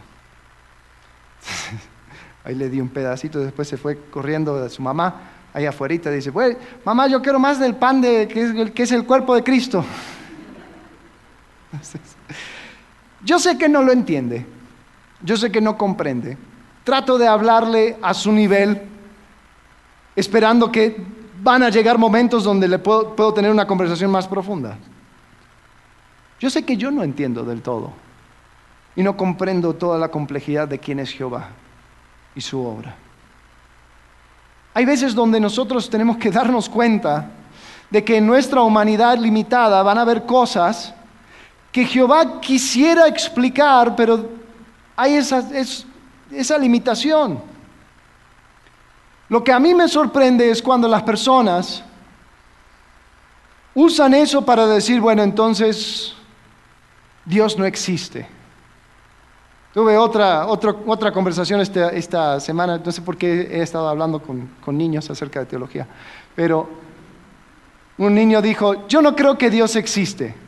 Ahí 2.45 2.55
le 2.55 2.69
di 2.69 2.79
un 2.79 2.89
pedacito, 2.89 3.39
después 3.39 3.67
se 3.67 3.75
fue 3.75 3.97
corriendo 4.09 4.61
de 4.61 4.69
su 4.69 4.81
mamá, 4.81 5.31
ahí 5.53 5.65
afuera, 5.65 6.11
dice, 6.11 6.31
mamá, 6.83 7.07
yo 7.07 7.21
quiero 7.21 7.39
más 7.39 7.57
del 7.59 7.75
pan 7.75 8.01
de, 8.01 8.23
es, 8.23 8.71
que 8.71 8.83
es 8.83 8.91
el 8.91 9.05
cuerpo 9.05 9.35
de 9.35 9.43
Cristo. 9.43 9.85
yo 13.23 13.39
sé 13.39 13.57
que 13.57 13.69
no 13.69 13.81
lo 13.83 13.91
entiende, 13.91 14.45
yo 15.21 15.37
sé 15.37 15.51
que 15.51 15.61
no 15.61 15.77
comprende, 15.77 16.37
Trato 16.83 17.17
de 17.17 17.27
hablarle 17.27 17.97
a 18.01 18.13
su 18.13 18.31
nivel, 18.31 18.81
esperando 20.15 20.69
que 20.69 20.97
van 21.41 21.63
a 21.63 21.69
llegar 21.69 21.97
momentos 21.97 22.43
donde 22.43 22.67
le 22.67 22.77
puedo, 22.77 23.33
tener 23.33 23.51
una 23.51 23.65
conversación 23.65 24.11
más 24.11 24.27
profunda. 24.27 24.77
Yo 26.39 26.49
sé 26.49 26.65
que 26.65 26.75
yo 26.75 26.91
no 26.91 27.03
entiendo 27.03 27.43
del 27.43 27.61
todo 27.61 27.91
y 28.97 29.03
no 29.03 29.15
comprendo 29.15 29.73
toda 29.73 29.97
la 29.97 30.09
complejidad 30.09 30.67
de 30.67 30.77
quién 30.77 30.99
es 30.99 31.11
Jehová 31.11 31.49
y 32.35 32.41
su 32.41 32.61
obra. 32.61 32.95
Hay 34.73 34.83
veces 34.83 35.15
donde 35.15 35.39
nosotros 35.39 35.89
tenemos 35.89 36.17
que 36.17 36.31
darnos 36.31 36.67
cuenta 36.67 37.29
de 37.89 38.03
que 38.03 38.17
en 38.17 38.27
nuestra 38.27 38.61
humanidad 38.61 39.17
limitada 39.17 39.81
van 39.83 39.99
a 39.99 40.01
haber 40.01 40.25
cosas 40.25 40.93
que 41.73 41.85
Jehová 41.85 42.39
quisiera 42.39 43.07
explicar, 43.07 43.95
pero 43.95 44.29
hay 44.95 45.15
esas, 45.15 45.85
esa 46.31 46.57
limitación. 46.59 47.41
Lo 49.27 49.43
que 49.43 49.51
a 49.51 49.59
mí 49.59 49.73
me 49.73 49.87
sorprende 49.87 50.51
es 50.51 50.61
cuando 50.61 50.87
las 50.87 51.01
personas 51.01 51.83
usan 53.73 54.13
eso 54.13 54.45
para 54.45 54.67
decir, 54.67 55.01
bueno, 55.01 55.23
entonces 55.23 56.13
Dios 57.25 57.57
no 57.57 57.65
existe. 57.65 58.27
Tuve 59.73 59.97
otra, 59.97 60.45
otra 60.45 61.11
conversación 61.11 61.59
esta, 61.59 61.89
esta, 61.89 62.39
semana, 62.39 62.77
no 62.77 62.91
sé 62.91 63.01
por 63.01 63.17
qué 63.17 63.49
he 63.51 63.63
estado 63.63 63.89
hablando 63.89 64.21
con, 64.21 64.47
con 64.63 64.77
niños 64.77 65.09
acerca 65.09 65.39
de 65.39 65.47
teología, 65.47 65.87
pero 66.35 66.69
un 67.97 68.13
niño 68.13 68.43
dijo, 68.43 68.87
yo 68.87 69.01
no 69.01 69.15
creo 69.15 69.39
que 69.39 69.49
Dios 69.49 69.75
existe, 69.75 70.42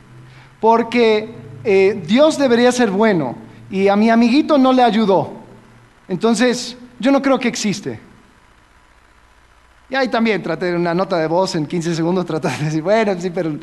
porque 0.60 1.34
eh, 1.64 2.02
Dios 2.06 2.38
debería 2.38 2.72
ser 2.72 2.90
bueno 2.90 3.36
y 3.70 3.88
a 3.88 3.96
mi 3.96 4.10
amiguito 4.10 4.58
no 4.58 4.72
le 4.72 4.82
ayudó. 4.82 5.32
Entonces, 6.08 6.76
yo 6.98 7.10
no 7.10 7.20
creo 7.20 7.38
que 7.38 7.48
existe. 7.48 8.00
Y 9.88 9.94
ahí 9.94 10.08
también 10.08 10.42
traté 10.42 10.74
una 10.74 10.94
nota 10.94 11.18
de 11.18 11.26
voz 11.26 11.54
en 11.54 11.66
15 11.66 11.94
segundos, 11.94 12.26
tratar 12.26 12.58
de 12.58 12.64
decir, 12.66 12.82
bueno, 12.82 13.14
sí, 13.18 13.30
pero 13.30 13.56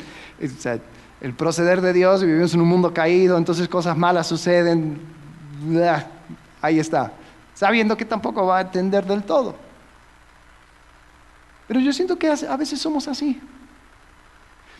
el 1.20 1.34
proceder 1.34 1.80
de 1.80 1.92
Dios, 1.92 2.22
vivimos 2.22 2.54
en 2.54 2.60
un 2.60 2.68
mundo 2.68 2.92
caído, 2.92 3.36
entonces 3.38 3.68
cosas 3.68 3.96
malas 3.96 4.26
suceden, 4.26 5.00
ahí 6.60 6.78
está, 6.78 7.12
sabiendo 7.54 7.96
que 7.96 8.04
tampoco 8.04 8.46
va 8.46 8.58
a 8.58 8.60
entender 8.62 9.04
del 9.06 9.22
todo. 9.22 9.54
Pero 11.66 11.80
yo 11.80 11.92
siento 11.92 12.18
que 12.18 12.28
a 12.28 12.56
veces 12.56 12.78
somos 12.78 13.08
así. 13.08 13.40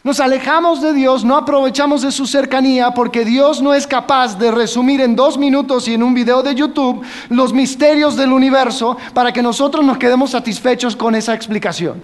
Nos 0.05 0.20
alejamos 0.20 0.82
de 0.82 0.92
Dios, 0.92 1.24
no 1.24 1.34
aprovechamos 1.34 2.02
de 2.02 2.12
su 2.12 2.26
cercanía 2.26 2.90
porque 2.90 3.24
Dios 3.24 3.62
no 3.62 3.72
es 3.72 3.86
capaz 3.86 4.38
de 4.38 4.50
resumir 4.50 5.00
en 5.00 5.16
dos 5.16 5.38
minutos 5.38 5.88
y 5.88 5.94
en 5.94 6.02
un 6.02 6.12
video 6.12 6.42
de 6.42 6.55
YouTube 6.55 7.02
los 7.30 7.55
misterios 7.55 8.14
del 8.14 8.30
universo 8.30 8.98
para 9.14 9.32
que 9.32 9.42
nosotros 9.42 9.82
nos 9.82 9.96
quedemos 9.96 10.32
satisfechos 10.32 10.94
con 10.94 11.14
esa 11.14 11.32
explicación. 11.32 12.02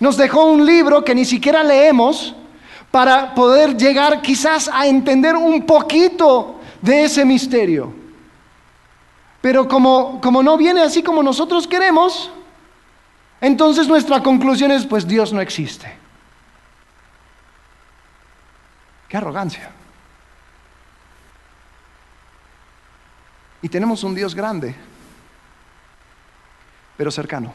Nos 0.00 0.16
dejó 0.16 0.46
un 0.46 0.66
libro 0.66 1.04
que 1.04 1.14
ni 1.14 1.24
siquiera 1.24 1.62
leemos 1.62 2.34
para 2.90 3.36
poder 3.36 3.76
llegar 3.76 4.20
quizás 4.20 4.68
a 4.68 4.88
entender 4.88 5.36
un 5.36 5.62
poquito 5.62 6.56
de 6.82 7.04
ese 7.04 7.24
misterio. 7.24 7.92
Pero 9.40 9.68
como, 9.68 10.20
como 10.20 10.42
no 10.42 10.56
viene 10.56 10.80
así 10.80 11.04
como 11.04 11.22
nosotros 11.22 11.68
queremos, 11.68 12.32
entonces 13.40 13.86
nuestra 13.86 14.20
conclusión 14.24 14.72
es, 14.72 14.84
pues 14.84 15.06
Dios 15.06 15.32
no 15.32 15.40
existe. 15.40 15.99
Qué 19.10 19.16
arrogancia. 19.16 19.72
Y 23.60 23.68
tenemos 23.68 24.04
un 24.04 24.14
Dios 24.14 24.36
grande, 24.36 24.72
pero 26.96 27.10
cercano. 27.10 27.52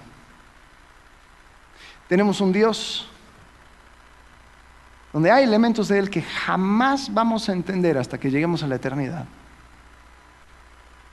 Tenemos 2.10 2.41
un 2.41 2.51
Dios 2.51 3.10
donde 5.14 5.32
hay 5.32 5.45
elementos 5.45 5.88
de 5.88 5.97
Él 5.97 6.10
que 6.10 6.22
jamás 6.22 7.12
vamos 7.12 7.47
a 7.47 7.53
entender 7.53 7.97
hasta 7.97 8.18
que 8.18 8.30
lleguemos 8.30 8.62
a 8.62 8.68
la 8.68 8.76
eternidad. 8.76 9.26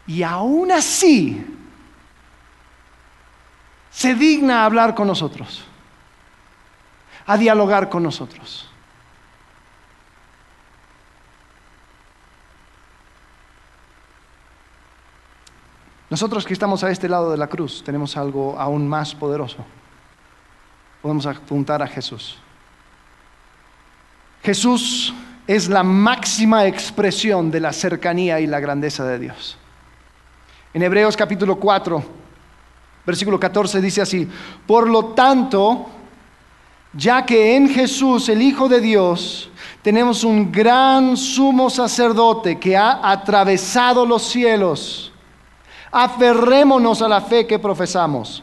Y 0.09 0.25
aún 0.25 0.73
así 0.73 1.47
se 3.93 4.17
digna 4.17 4.63
a 4.63 4.65
hablar 4.65 4.97
con 4.97 5.07
nosotros, 5.07 5.65
a 7.27 7.37
dialogar 7.37 7.89
con 7.89 8.03
nosotros. 8.03 8.72
Nosotros 16.13 16.45
que 16.45 16.53
estamos 16.53 16.85
a 16.85 16.91
este 16.91 17.09
lado 17.09 17.31
de 17.31 17.39
la 17.39 17.47
cruz 17.47 17.83
tenemos 17.83 18.19
algo 18.19 18.61
aún 18.61 18.87
más 18.87 19.15
poderoso. 19.15 19.65
Podemos 21.01 21.25
apuntar 21.25 21.83
a 21.83 21.87
Jesús. 21.87 22.37
Jesús 24.43 25.15
es 25.47 25.71
la 25.71 25.83
máxima 25.83 26.67
expresión 26.67 27.51
de 27.51 27.61
la 27.61 27.73
cercanía 27.73 28.41
y 28.41 28.47
la 28.47 28.61
grandeza 28.61 29.07
de 29.07 29.21
Dios. 29.21 29.57
En 30.75 30.83
Hebreos 30.83 31.17
capítulo 31.17 31.57
4, 31.59 32.05
versículo 33.07 33.41
14 33.41 33.81
dice 33.81 34.03
así, 34.03 34.29
por 34.67 34.91
lo 34.91 35.15
tanto, 35.15 35.87
ya 36.93 37.25
que 37.25 37.57
en 37.57 37.71
Jesús, 37.71 38.29
el 38.29 38.43
Hijo 38.43 38.69
de 38.69 38.83
Dios, 38.83 39.51
tenemos 39.81 40.25
un 40.25 40.53
gran 40.53 41.17
sumo 41.17 41.71
sacerdote 41.71 42.61
que 42.61 42.77
ha 42.77 43.01
atravesado 43.03 44.05
los 44.05 44.25
cielos, 44.25 45.12
aferrémonos 45.93 47.03
a 47.03 47.09
la 47.09 47.21
fe 47.21 47.47
que 47.47 47.59
profesamos. 47.59 48.43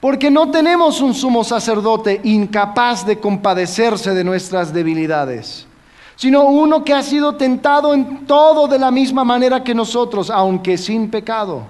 Porque 0.00 0.30
no 0.30 0.50
tenemos 0.50 1.00
un 1.00 1.14
sumo 1.14 1.42
sacerdote 1.42 2.20
incapaz 2.24 3.06
de 3.06 3.18
compadecerse 3.18 4.14
de 4.14 4.22
nuestras 4.22 4.72
debilidades, 4.72 5.66
sino 6.14 6.44
uno 6.44 6.84
que 6.84 6.94
ha 6.94 7.02
sido 7.02 7.34
tentado 7.34 7.94
en 7.94 8.26
todo 8.26 8.68
de 8.68 8.78
la 8.78 8.90
misma 8.90 9.24
manera 9.24 9.64
que 9.64 9.74
nosotros, 9.74 10.30
aunque 10.30 10.78
sin 10.78 11.10
pecado. 11.10 11.62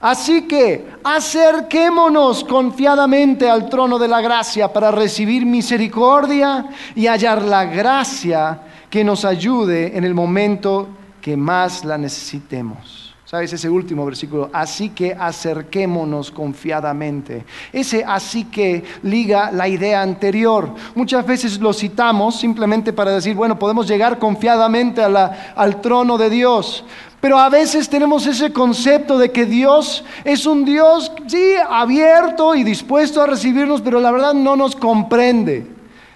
Así 0.00 0.42
que 0.42 0.86
acerquémonos 1.02 2.44
confiadamente 2.44 3.48
al 3.48 3.68
trono 3.70 3.98
de 3.98 4.08
la 4.08 4.20
gracia 4.20 4.70
para 4.70 4.90
recibir 4.90 5.46
misericordia 5.46 6.66
y 6.94 7.06
hallar 7.06 7.42
la 7.42 7.64
gracia 7.64 8.60
que 8.90 9.02
nos 9.02 9.24
ayude 9.24 9.96
en 9.96 10.04
el 10.04 10.14
momento 10.14 10.88
que 11.22 11.36
más 11.36 11.84
la 11.84 11.96
necesitemos. 11.96 13.13
¿Sabes? 13.34 13.52
Ese 13.52 13.68
último 13.68 14.06
versículo, 14.06 14.48
así 14.52 14.90
que 14.90 15.12
acerquémonos 15.12 16.30
confiadamente. 16.30 17.44
Ese 17.72 18.04
así 18.06 18.44
que 18.44 18.84
liga 19.02 19.50
la 19.50 19.66
idea 19.66 20.02
anterior. 20.02 20.70
Muchas 20.94 21.26
veces 21.26 21.58
lo 21.58 21.72
citamos 21.72 22.38
simplemente 22.38 22.92
para 22.92 23.10
decir, 23.10 23.34
bueno, 23.34 23.58
podemos 23.58 23.88
llegar 23.88 24.20
confiadamente 24.20 25.02
al 25.02 25.80
trono 25.80 26.16
de 26.16 26.30
Dios. 26.30 26.84
Pero 27.20 27.36
a 27.36 27.48
veces 27.48 27.88
tenemos 27.88 28.24
ese 28.24 28.52
concepto 28.52 29.18
de 29.18 29.32
que 29.32 29.46
Dios 29.46 30.04
es 30.22 30.46
un 30.46 30.64
Dios, 30.64 31.10
sí, 31.26 31.54
abierto 31.68 32.54
y 32.54 32.62
dispuesto 32.62 33.20
a 33.20 33.26
recibirnos, 33.26 33.80
pero 33.80 33.98
la 33.98 34.12
verdad 34.12 34.34
no 34.34 34.54
nos 34.54 34.76
comprende. 34.76 35.66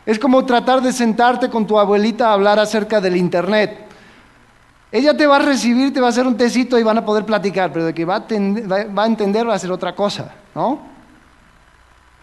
Es 0.07 0.21
como 0.21 0.47
tratar 0.47 0.83
de 0.83 0.93
sentarte 0.93 1.51
con 1.51 1.67
tu 1.67 1.81
abuelita 1.81 2.29
a 2.29 2.35
hablar 2.35 2.61
acerca 2.61 3.01
del 3.01 3.17
Internet. 3.17 3.88
Ella 4.91 5.15
te 5.17 5.27
va 5.27 5.37
a 5.37 5.41
recibir, 5.41 5.93
te 5.93 6.01
va 6.01 6.07
a 6.07 6.11
hacer 6.11 6.27
un 6.27 6.37
tecito 6.37 6.79
y 6.79 6.83
van 6.83 6.97
a 6.99 7.05
poder 7.05 7.27
platicar, 7.27 7.73
pero 7.73 7.85
de 7.85 7.95
que 7.95 8.05
va 8.05 8.17
a, 8.17 9.07
entender 9.07 9.47
va 9.47 9.55
a 9.55 9.59
ser 9.59 9.71
otra 9.71 9.95
cosa, 9.95 10.33
¿no? 10.55 10.81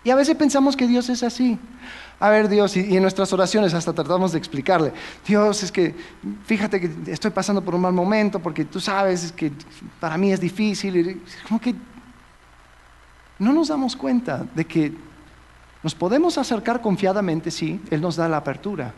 Y 0.04 0.10
a 0.10 0.16
veces 0.16 0.36
pensamos 0.36 0.76
que 0.76 0.88
Dios 0.88 1.10
es 1.10 1.24
así. 1.24 1.60
A 2.20 2.30
ver, 2.30 2.48
Dios, 2.48 2.76
y, 2.78 2.96
en 2.96 3.02
nuestras 3.02 3.32
oraciones 3.34 3.74
hasta 3.74 3.94
tratamos 3.94 4.32
de 4.32 4.40
explicarle, 4.40 4.94
Dios, 5.28 5.64
es 5.64 5.72
que 5.72 5.96
fíjate 6.46 6.80
que 6.80 7.12
estoy 7.12 7.32
pasando 7.32 7.64
por 7.64 7.76
un 7.76 7.82
mal 7.82 7.94
momento 7.94 8.40
porque 8.40 8.66
tú 8.66 8.80
sabes 8.80 9.32
que 9.32 9.52
para 10.00 10.18
mí 10.18 10.32
es 10.32 10.40
difícil. 10.40 11.22
como 11.48 11.60
que 11.60 11.76
no 13.38 13.54
nos 13.54 13.68
damos 13.68 13.96
cuenta 13.96 14.46
de 14.56 14.66
que 14.66 14.94
nos 15.84 15.94
podemos 15.94 16.38
acercar 16.40 16.82
confiadamente, 16.82 17.52
sí, 17.52 17.80
Él 17.92 18.02
nos 18.02 18.16
da 18.16 18.28
la 18.28 18.38
apertura, 18.38 18.92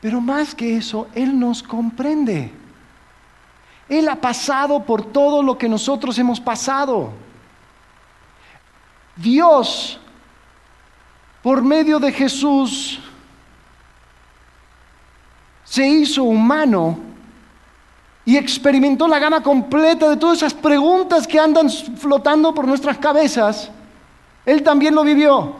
pero 0.00 0.20
más 0.20 0.54
que 0.54 0.76
eso, 0.76 1.08
Él 1.14 1.38
nos 1.38 1.64
comprende. 1.64 2.61
Él 3.92 4.08
ha 4.08 4.16
pasado 4.16 4.82
por 4.82 5.12
todo 5.12 5.42
lo 5.42 5.58
que 5.58 5.68
nosotros 5.68 6.18
hemos 6.18 6.40
pasado. 6.40 7.10
Dios, 9.14 10.00
por 11.42 11.60
medio 11.60 11.98
de 11.98 12.10
Jesús, 12.10 12.98
se 15.62 15.86
hizo 15.86 16.22
humano 16.22 16.98
y 18.24 18.38
experimentó 18.38 19.06
la 19.06 19.18
gama 19.18 19.42
completa 19.42 20.08
de 20.08 20.16
todas 20.16 20.38
esas 20.38 20.54
preguntas 20.54 21.26
que 21.26 21.38
andan 21.38 21.68
flotando 21.68 22.54
por 22.54 22.66
nuestras 22.66 22.96
cabezas. 22.96 23.70
Él 24.46 24.62
también 24.62 24.94
lo 24.94 25.04
vivió. 25.04 25.54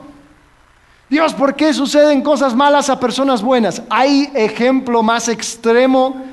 Dios, 1.11 1.35
¿por 1.35 1.55
qué 1.55 1.75
suceden 1.75 2.23
cosas 2.23 2.55
malas 2.55 2.89
a 2.89 2.99
personas 2.99 3.43
buenas? 3.43 3.83
¿Hay 3.91 4.31
ejemplo 4.33 5.03
más 5.03 5.29
extremo 5.29 6.33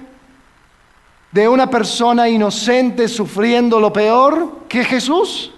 de 1.32 1.47
una 1.47 1.69
persona 1.69 2.27
inocente 2.27 3.07
sufriendo 3.07 3.80
lo 3.80 3.93
peor 3.93 4.65
que 4.67 4.84
Jesús? 4.84 5.53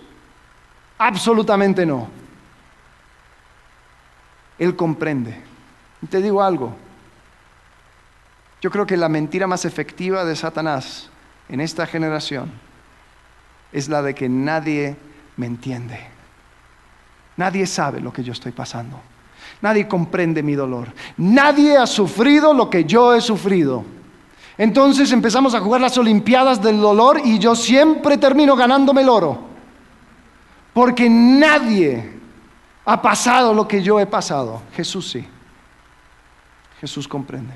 Absolutamente 0.97 1.85
no. 1.85 2.07
Él 4.59 4.75
comprende. 4.75 5.41
Y 6.01 6.07
te 6.07 6.21
digo 6.21 6.41
algo. 6.41 6.75
Yo 8.61 8.69
creo 8.69 8.85
que 8.85 8.97
la 8.97 9.09
mentira 9.09 9.47
más 9.47 9.65
efectiva 9.65 10.23
de 10.23 10.35
Satanás 10.35 11.09
en 11.49 11.61
esta 11.61 11.87
generación 11.87 12.51
es 13.71 13.89
la 13.89 14.01
de 14.01 14.13
que 14.13 14.29
nadie 14.29 14.95
me 15.37 15.47
entiende. 15.47 15.99
Nadie 17.37 17.65
sabe 17.65 18.01
lo 18.01 18.13
que 18.13 18.23
yo 18.23 18.33
estoy 18.33 18.51
pasando. 18.51 18.99
Nadie 19.61 19.87
comprende 19.87 20.43
mi 20.43 20.53
dolor. 20.53 20.93
Nadie 21.17 21.77
ha 21.77 21.87
sufrido 21.87 22.53
lo 22.53 22.69
que 22.69 22.83
yo 22.83 23.15
he 23.15 23.21
sufrido. 23.21 23.83
Entonces 24.61 25.11
empezamos 25.11 25.55
a 25.55 25.59
jugar 25.59 25.81
las 25.81 25.97
Olimpiadas 25.97 26.61
del 26.61 26.79
dolor 26.79 27.19
y 27.25 27.39
yo 27.39 27.55
siempre 27.55 28.19
termino 28.19 28.55
ganándome 28.55 29.01
el 29.01 29.09
oro. 29.09 29.49
porque 30.71 31.09
nadie 31.09 32.13
ha 32.85 33.01
pasado 33.01 33.55
lo 33.55 33.67
que 33.67 33.81
yo 33.81 33.99
he 33.99 34.05
pasado. 34.05 34.61
Jesús 34.73 35.09
sí. 35.09 35.27
Jesús 36.79 37.07
comprende. 37.07 37.55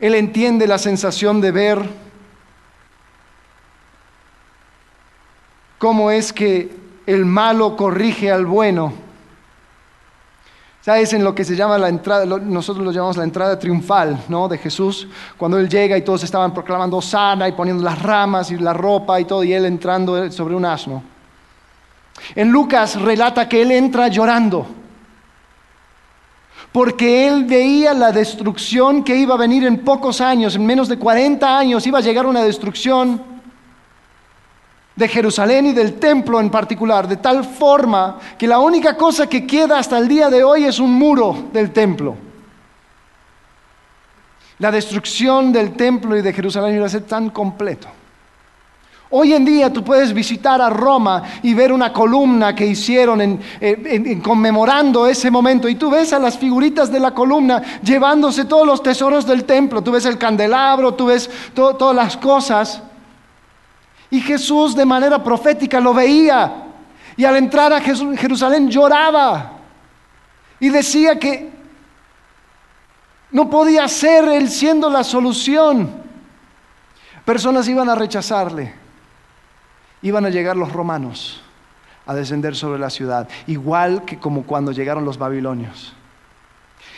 Él 0.00 0.14
entiende 0.14 0.66
la 0.66 0.78
sensación 0.78 1.42
de 1.42 1.50
ver 1.52 1.86
cómo 5.76 6.10
es 6.10 6.32
que 6.32 6.74
el 7.04 7.26
malo 7.26 7.76
corrige 7.76 8.32
al 8.32 8.46
bueno. 8.46 8.94
¿Sabes? 10.90 11.12
En 11.12 11.22
lo 11.22 11.36
que 11.36 11.44
se 11.44 11.54
llama 11.54 11.78
la 11.78 11.88
entrada, 11.88 12.26
nosotros 12.26 12.84
lo 12.84 12.90
llamamos 12.90 13.16
la 13.16 13.22
entrada 13.22 13.56
triunfal, 13.56 14.24
¿no? 14.28 14.48
De 14.48 14.58
Jesús, 14.58 15.06
cuando 15.36 15.56
Él 15.56 15.68
llega 15.68 15.96
y 15.96 16.02
todos 16.02 16.24
estaban 16.24 16.52
proclamando 16.52 17.00
sana 17.00 17.46
y 17.46 17.52
poniendo 17.52 17.84
las 17.84 18.02
ramas 18.02 18.50
y 18.50 18.58
la 18.58 18.72
ropa 18.72 19.20
y 19.20 19.24
todo, 19.24 19.44
y 19.44 19.52
Él 19.52 19.66
entrando 19.66 20.28
sobre 20.32 20.56
un 20.56 20.64
asno. 20.64 21.00
En 22.34 22.50
Lucas 22.50 23.00
relata 23.00 23.48
que 23.48 23.62
Él 23.62 23.70
entra 23.70 24.08
llorando 24.08 24.66
porque 26.72 27.28
él 27.28 27.44
veía 27.44 27.94
la 27.94 28.10
destrucción 28.10 29.04
que 29.04 29.16
iba 29.16 29.34
a 29.34 29.38
venir 29.38 29.64
en 29.64 29.84
pocos 29.84 30.20
años, 30.20 30.56
en 30.56 30.66
menos 30.66 30.88
de 30.88 30.98
40 30.98 31.56
años 31.56 31.86
iba 31.86 31.98
a 31.98 32.02
llegar 32.02 32.26
una 32.26 32.42
destrucción 32.42 33.22
de 35.00 35.08
Jerusalén 35.08 35.64
y 35.64 35.72
del 35.72 35.94
templo 35.94 36.38
en 36.38 36.50
particular, 36.50 37.08
de 37.08 37.16
tal 37.16 37.42
forma 37.42 38.18
que 38.36 38.46
la 38.46 38.58
única 38.58 38.98
cosa 38.98 39.26
que 39.26 39.46
queda 39.46 39.78
hasta 39.78 39.96
el 39.96 40.06
día 40.06 40.28
de 40.28 40.44
hoy 40.44 40.64
es 40.64 40.78
un 40.78 40.92
muro 40.92 41.48
del 41.54 41.70
templo. 41.70 42.14
La 44.58 44.70
destrucción 44.70 45.52
del 45.52 45.72
templo 45.72 46.18
y 46.18 46.20
de 46.20 46.34
Jerusalén 46.34 46.76
iba 46.76 46.84
a 46.84 46.90
ser 46.90 47.04
tan 47.04 47.30
completo 47.30 47.88
Hoy 49.12 49.32
en 49.32 49.44
día 49.44 49.72
tú 49.72 49.82
puedes 49.82 50.12
visitar 50.12 50.60
a 50.60 50.70
Roma 50.70 51.24
y 51.42 51.52
ver 51.52 51.72
una 51.72 51.92
columna 51.92 52.54
que 52.54 52.64
hicieron 52.64 53.20
en, 53.20 54.20
conmemorando 54.20 55.04
ese 55.08 55.32
momento 55.32 55.68
y 55.68 55.74
tú 55.74 55.90
ves 55.90 56.12
a 56.12 56.20
las 56.20 56.38
figuritas 56.38 56.92
de 56.92 57.00
la 57.00 57.12
columna 57.12 57.60
llevándose 57.82 58.44
todos 58.44 58.64
los 58.64 58.84
tesoros 58.84 59.26
del 59.26 59.44
templo, 59.44 59.82
tú 59.82 59.90
ves 59.90 60.06
el 60.06 60.16
candelabro, 60.16 60.94
tú 60.94 61.06
ves 61.06 61.28
todas 61.54 61.96
las 61.96 62.16
cosas. 62.18 62.82
Y 64.10 64.20
Jesús 64.20 64.74
de 64.74 64.84
manera 64.84 65.22
profética 65.22 65.80
lo 65.80 65.94
veía 65.94 66.66
y 67.16 67.24
al 67.24 67.36
entrar 67.36 67.72
a 67.72 67.80
Jerusalén 67.80 68.68
lloraba 68.68 69.52
y 70.58 70.68
decía 70.68 71.18
que 71.18 71.50
no 73.30 73.48
podía 73.48 73.86
ser 73.86 74.24
él 74.28 74.48
siendo 74.50 74.90
la 74.90 75.04
solución. 75.04 76.02
Personas 77.24 77.68
iban 77.68 77.88
a 77.88 77.94
rechazarle 77.94 78.80
iban 80.02 80.24
a 80.24 80.30
llegar 80.30 80.56
los 80.56 80.72
romanos 80.72 81.42
a 82.06 82.14
descender 82.14 82.56
sobre 82.56 82.78
la 82.78 82.90
ciudad, 82.90 83.28
igual 83.46 84.04
que 84.04 84.18
como 84.18 84.42
cuando 84.44 84.72
llegaron 84.72 85.04
los 85.04 85.18
babilonios. 85.18 85.94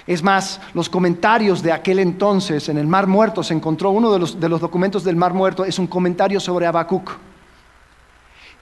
Es 0.07 0.23
más, 0.23 0.61
los 0.75 0.89
comentarios 0.89 1.63
de 1.63 1.73
aquel 1.73 2.01
entonces 2.01 2.69
en 2.69 2.79
el 2.79 2.87
Mar 2.87 3.07
Muerto 3.07 3.43
se 3.43 3.55
encontró 3.55 3.91
uno 3.91 4.13
de 4.13 4.19
los, 4.19 4.61
documentos 4.61 5.05
del 5.05 5.17
Mar 5.17 5.33
Muerto, 5.33 5.65
es 5.65 5.79
un 5.79 5.87
comentario 5.87 6.41
sobre 6.41 6.67
Habacuc. 6.67 7.13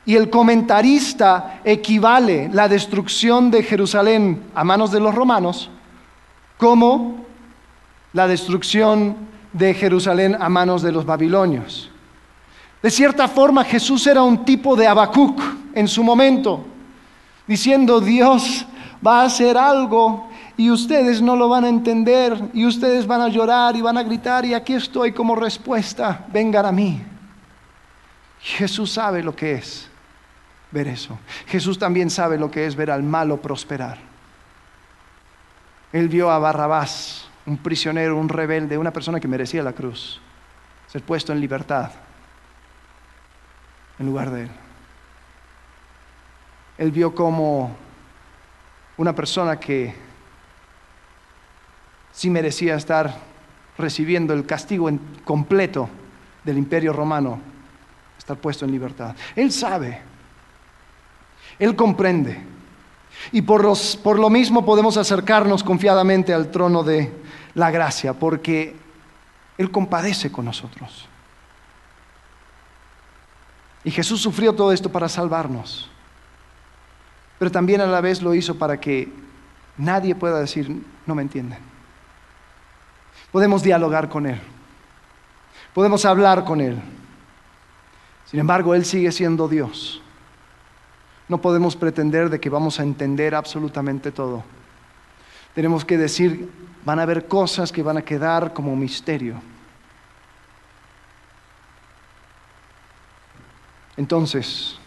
Y 0.05 0.17
el 0.17 0.29
comentarista 0.29 1.61
equivale 1.65 2.51
la 2.53 2.69
destrucción 2.69 3.51
de 3.51 3.63
Jerusalén 3.63 4.45
a 4.55 4.65
manos 4.65 4.91
de 4.91 5.01
los 5.01 5.15
romanos 5.15 5.71
como 6.59 7.25
la 8.13 8.27
destrucción 8.27 9.17
de 9.53 9.73
Jerusalén 9.75 10.37
a 10.39 10.49
manos 10.49 10.83
de 10.83 10.93
los 10.93 11.07
babilonios. 11.07 11.91
De 12.83 12.91
cierta 12.91 13.29
forma 13.29 13.65
Jesús 13.65 14.07
era 14.07 14.23
un 14.23 14.45
tipo 14.45 14.75
de 14.77 14.87
Habacuc 14.87 15.41
en 15.75 15.87
su 15.87 16.03
momento, 16.03 16.65
diciendo, 17.47 18.01
Dios 18.01 18.67
va 19.07 19.23
a 19.23 19.27
hacer 19.27 19.57
algo 19.57 20.30
y 20.61 20.71
ustedes 20.71 21.23
no 21.23 21.37
lo 21.37 21.49
van 21.49 21.65
a 21.65 21.71
entender 21.71 22.39
y 22.53 22.67
ustedes 22.67 23.07
van 23.07 23.23
a 23.23 23.29
llorar 23.29 23.75
y 23.77 23.81
van 23.81 23.97
a 23.97 24.03
gritar 24.03 24.45
y 24.45 24.53
aquí 24.53 24.75
estoy 24.75 25.11
como 25.11 25.35
respuesta, 25.35 26.27
vengan 26.31 26.67
a 26.67 26.71
mí. 26.71 27.03
Jesús 28.43 28.93
sabe 28.93 29.23
lo 29.23 29.35
que 29.35 29.55
es 29.55 29.89
ver 30.71 30.87
eso. 30.89 31.19
Jesús 31.47 31.79
también 31.79 32.11
sabe 32.11 32.37
lo 32.37 32.51
que 32.51 32.67
es 32.67 32.77
ver 32.77 32.91
al 32.91 33.03
malo 33.03 33.41
prosperar. 33.41 33.97
Él 35.95 36.11
vio 36.11 36.31
a 36.31 36.39
Barrabás, 36.39 37.27
un 37.47 37.57
prisionero, 37.57 38.19
un 38.19 38.29
rebelde, 38.29 38.77
una 38.77 38.93
persona 38.93 39.19
que 39.19 39.29
merecía 39.29 39.63
la 39.63 39.73
cruz, 39.73 40.21
ser 40.89 41.03
puesto 41.03 41.33
en 41.33 41.41
libertad 41.41 41.91
en 43.99 44.05
lugar 44.05 44.31
de 44.31 44.43
él. 44.43 44.51
Él 46.77 46.91
vio 46.91 47.15
como 47.15 47.75
una 48.99 49.15
persona 49.15 49.59
que 49.59 50.10
sí 52.21 52.29
merecía 52.29 52.75
estar 52.75 53.17
recibiendo 53.79 54.35
el 54.35 54.45
castigo 54.45 54.91
completo 55.25 55.89
del 56.45 56.59
imperio 56.59 56.93
romano, 56.93 57.41
estar 58.19 58.37
puesto 58.37 58.67
en 58.67 58.73
libertad. 58.73 59.17
Él 59.35 59.51
sabe, 59.51 60.03
Él 61.59 61.75
comprende. 61.75 62.39
Y 63.33 63.41
por, 63.41 63.67
por 64.03 64.19
lo 64.19 64.29
mismo 64.29 64.67
podemos 64.67 64.99
acercarnos 64.99 65.65
confiadamente 65.65 66.35
al 66.35 66.51
trono 66.51 66.83
de 66.83 67.11
la 67.55 67.71
gracia, 67.71 68.13
porque 68.13 68.77
Él 69.57 69.71
compadece 69.71 70.31
con 70.31 70.45
nosotros. 70.45 71.09
Y 73.83 73.91
Jesús 73.91 74.21
sufrió 74.21 74.53
todo 74.53 74.73
esto 74.73 74.93
para 74.93 75.09
salvarnos. 75.09 75.89
Pero 77.39 77.51
también 77.51 77.81
a 77.81 77.87
la 77.87 78.03
vez 78.03 78.21
lo 78.21 78.35
hizo 78.35 78.59
para 78.59 78.79
que 78.79 79.11
nadie 79.79 80.15
pueda 80.15 80.39
decir, 80.39 80.85
no 81.07 81.15
me 81.15 81.23
entienden. 81.23 81.71
Podemos 83.33 83.63
dialogar 83.63 84.09
con 84.09 84.27
Él. 84.27 84.41
Podemos 85.75 86.05
hablar 86.05 86.45
con 86.45 86.61
Él. 86.61 86.81
Sin 88.27 88.41
embargo, 88.41 88.75
Él 88.75 88.85
sigue 88.85 89.13
siendo 89.13 89.49
Dios. 89.49 90.03
No 91.29 91.41
podemos 91.41 91.77
pretender 91.77 92.29
de 92.29 92.41
que 92.41 92.51
vamos 92.51 92.81
a 92.81 92.83
entender 92.83 93.35
absolutamente 93.35 94.11
todo. 94.11 94.43
Tenemos 95.55 95.85
que 95.85 95.97
decir, 95.97 96.51
van 96.85 96.99
a 96.99 97.03
haber 97.03 97.29
cosas 97.29 97.71
que 97.71 97.83
van 97.83 97.99
a 97.99 98.03
quedar 98.03 98.53
como 98.53 98.75
misterio. 98.75 99.41
Entonces, 103.97 104.79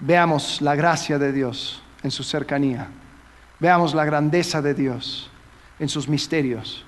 veamos 0.00 0.60
la 0.60 0.74
gracia 0.74 1.18
de 1.18 1.32
Dios 1.32 1.82
en 2.02 2.10
su 2.10 2.24
cercanía. 2.24 2.88
Veamos 3.60 3.94
la 3.94 4.04
grandeza 4.04 4.62
de 4.62 4.74
Dios 4.74 5.30
en 5.78 5.88
sus 5.88 6.08
misterios. 6.08 6.84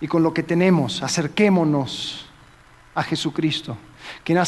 Y 0.00 0.08
con 0.08 0.22
lo 0.22 0.32
que 0.32 0.42
tenemos, 0.42 1.02
acerquémonos 1.02 2.26
a 2.94 3.02
Jesucristo, 3.02 3.76
quien 4.24 4.38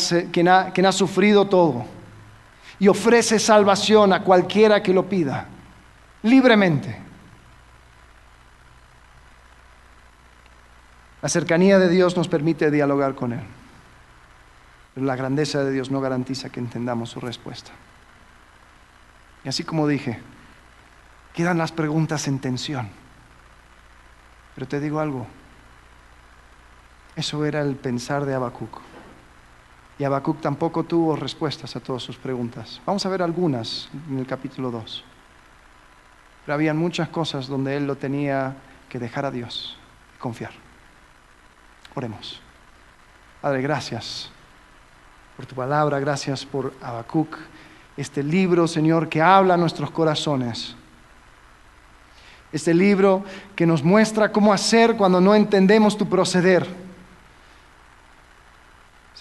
ha, 0.49 0.93
sufrido 0.93 1.47
todo 1.47 1.85
y 2.79 2.89
ofrece 2.89 3.39
salvación 3.39 4.13
a 4.13 4.23
cualquiera 4.23 4.83
que 4.83 4.93
lo 4.93 5.09
pida, 5.09 5.47
libremente. 6.23 6.99
La 11.21 11.29
cercanía 11.29 11.79
de 11.79 11.89
Dios 11.89 12.17
nos 12.17 12.27
permite 12.27 12.71
dialogar 12.71 13.15
con 13.15 13.33
Él. 13.33 13.45
Pero 14.95 15.07
la 15.07 15.15
grandeza 15.15 15.63
de 15.63 15.71
Dios 15.71 15.91
no 15.91 16.01
garantiza 16.01 16.51
que 16.51 16.61
entendamos 16.61 17.11
su 17.11 17.21
respuesta. 17.21 17.71
Y 19.45 19.49
así 19.49 19.63
como 19.63 19.87
dije, 19.87 20.19
quedan 21.33 21.59
las 21.59 21.73
preguntas 21.73 22.27
en 22.27 22.41
tensión. 22.41 22.89
Pero 24.55 24.67
te 24.67 24.81
digo 24.81 24.99
algo, 25.01 25.27
eso 27.17 27.45
era 27.45 27.61
el 27.61 27.77
pensar 27.77 28.25
de 28.25 28.35
Habacuc. 28.35 28.81
Y 29.99 30.05
Habacuc 30.05 30.41
tampoco 30.41 30.85
tuvo 30.85 31.15
respuestas 31.17 31.77
a 31.77 31.81
todas 31.81 32.03
sus 32.03 32.17
preguntas. 32.17 32.81
Vamos 32.87 33.05
a 33.05 33.09
ver 33.09 33.23
algunas 33.23 33.89
en 34.11 34.19
el 34.19 34.27
capítulo 34.27 34.71
2. 34.71 35.05
Pero 36.45 36.55
había 36.55 36.75
muchas 36.75 37.09
cosas 37.09 37.47
donde 37.47 37.77
él 37.77 37.87
lo 37.87 37.97
tenía 37.97 38.57
que 38.89 38.99
dejar 38.99 39.27
a 39.27 39.31
Dios 39.31 39.77
y 40.17 40.19
confiar. 40.19 40.53
Oremos. 41.95 42.41
Padre, 43.41 43.63
gracias 43.63 44.31
por 45.37 45.47
tu 45.47 45.55
palabra, 45.55 45.99
gracias 46.01 46.45
por 46.45 46.73
Habacuc, 46.81 47.37
este 47.97 48.23
libro, 48.23 48.67
Señor, 48.67 49.09
que 49.09 49.21
habla 49.21 49.55
a 49.55 49.57
nuestros 49.57 49.91
corazones. 49.91 50.75
Este 52.51 52.75
libro 52.75 53.25
que 53.55 53.67
nos 53.67 53.83
muestra 53.83 54.33
cómo 54.33 54.53
hacer 54.53 54.97
cuando 54.97 55.21
no 55.21 55.35
entendemos 55.35 55.97
tu 55.97 56.09
proceder. 56.09 56.82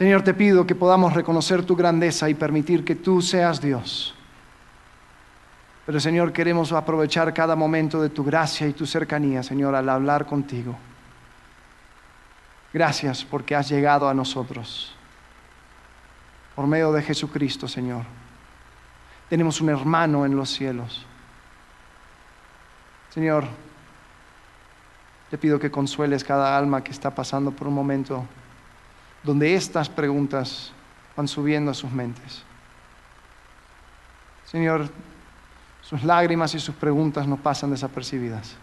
Señor, 0.02 0.24
te 0.24 0.34
pido 0.34 0.66
que 0.66 0.74
podamos 0.74 1.14
reconocer 1.14 1.64
tu 1.64 1.76
grandeza 1.76 2.28
y 2.28 2.34
permitir 2.34 2.84
que 2.84 2.95
tú 2.95 3.22
seas 3.22 3.62
Dios. 3.62 4.16
Pero 5.86 5.99
Señor, 5.99 6.34
queremos 6.34 6.72
aprovechar 6.72 7.32
cada 7.36 7.56
momento 7.56 8.02
de 8.02 8.10
tu 8.10 8.24
gracia 8.24 8.66
y 8.66 8.74
tu 8.74 8.88
cercanía, 8.88 9.43
Señor, 9.43 9.76
al 9.76 9.88
hablar 9.88 10.26
contigo. 10.26 10.76
Gracias 12.74 13.24
porque 13.24 13.56
has 13.56 13.70
llegado 13.70 14.10
a 14.10 14.16
nosotros. 14.16 14.95
por 16.56 16.66
medio 16.66 16.91
de 16.91 17.04
Jesucristo, 17.04 17.68
Señor. 17.68 18.02
Tenemos 19.30 19.62
un 19.62 19.70
hermano 19.70 20.26
en 20.26 20.36
los 20.36 20.49
cielos. 20.49 21.06
Señor, 23.12 23.45
te 25.30 25.38
pido 25.38 25.60
que 25.60 25.70
consueles 25.70 26.24
cada 26.24 26.58
alma 26.58 26.84
que 26.84 26.91
está 26.91 27.14
pasando 27.14 27.52
por 27.52 27.68
un 27.68 27.76
momento 27.76 28.26
donde 29.24 29.55
estas 29.55 29.89
preguntas 29.89 30.72
van 31.15 31.28
subiendo 31.28 31.72
a 31.72 31.74
sus 31.74 31.91
mentes. 31.91 32.43
Señor, 34.45 34.89
sus 35.82 36.03
lágrimas 36.03 36.53
y 36.55 36.59
sus 36.59 36.76
preguntas 36.76 37.28
no 37.28 37.38
pasan 37.38 37.72
desapercibidas. 37.72 38.55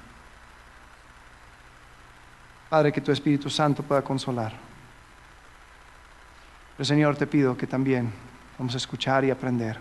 Padre, 2.69 2.93
que 2.93 3.01
tu 3.01 3.11
Espíritu 3.11 3.49
Santo 3.49 3.83
pueda 3.83 4.03
consolar. 4.03 4.53
Pero 6.77 6.85
Señor, 6.85 7.17
te 7.17 7.27
pido 7.27 7.57
que 7.57 7.67
también 7.67 8.13
vamos 8.59 8.75
a 8.75 8.77
escuchar 8.77 9.25
y 9.25 9.31
aprender 9.31 9.79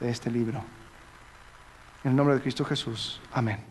de 0.00 0.10
este 0.10 0.30
libro. 0.30 0.64
En 2.04 2.10
el 2.12 2.16
nombre 2.16 2.36
de 2.36 2.40
Cristo 2.40 2.64
Jesús. 2.64 3.20
Amén. 3.32 3.67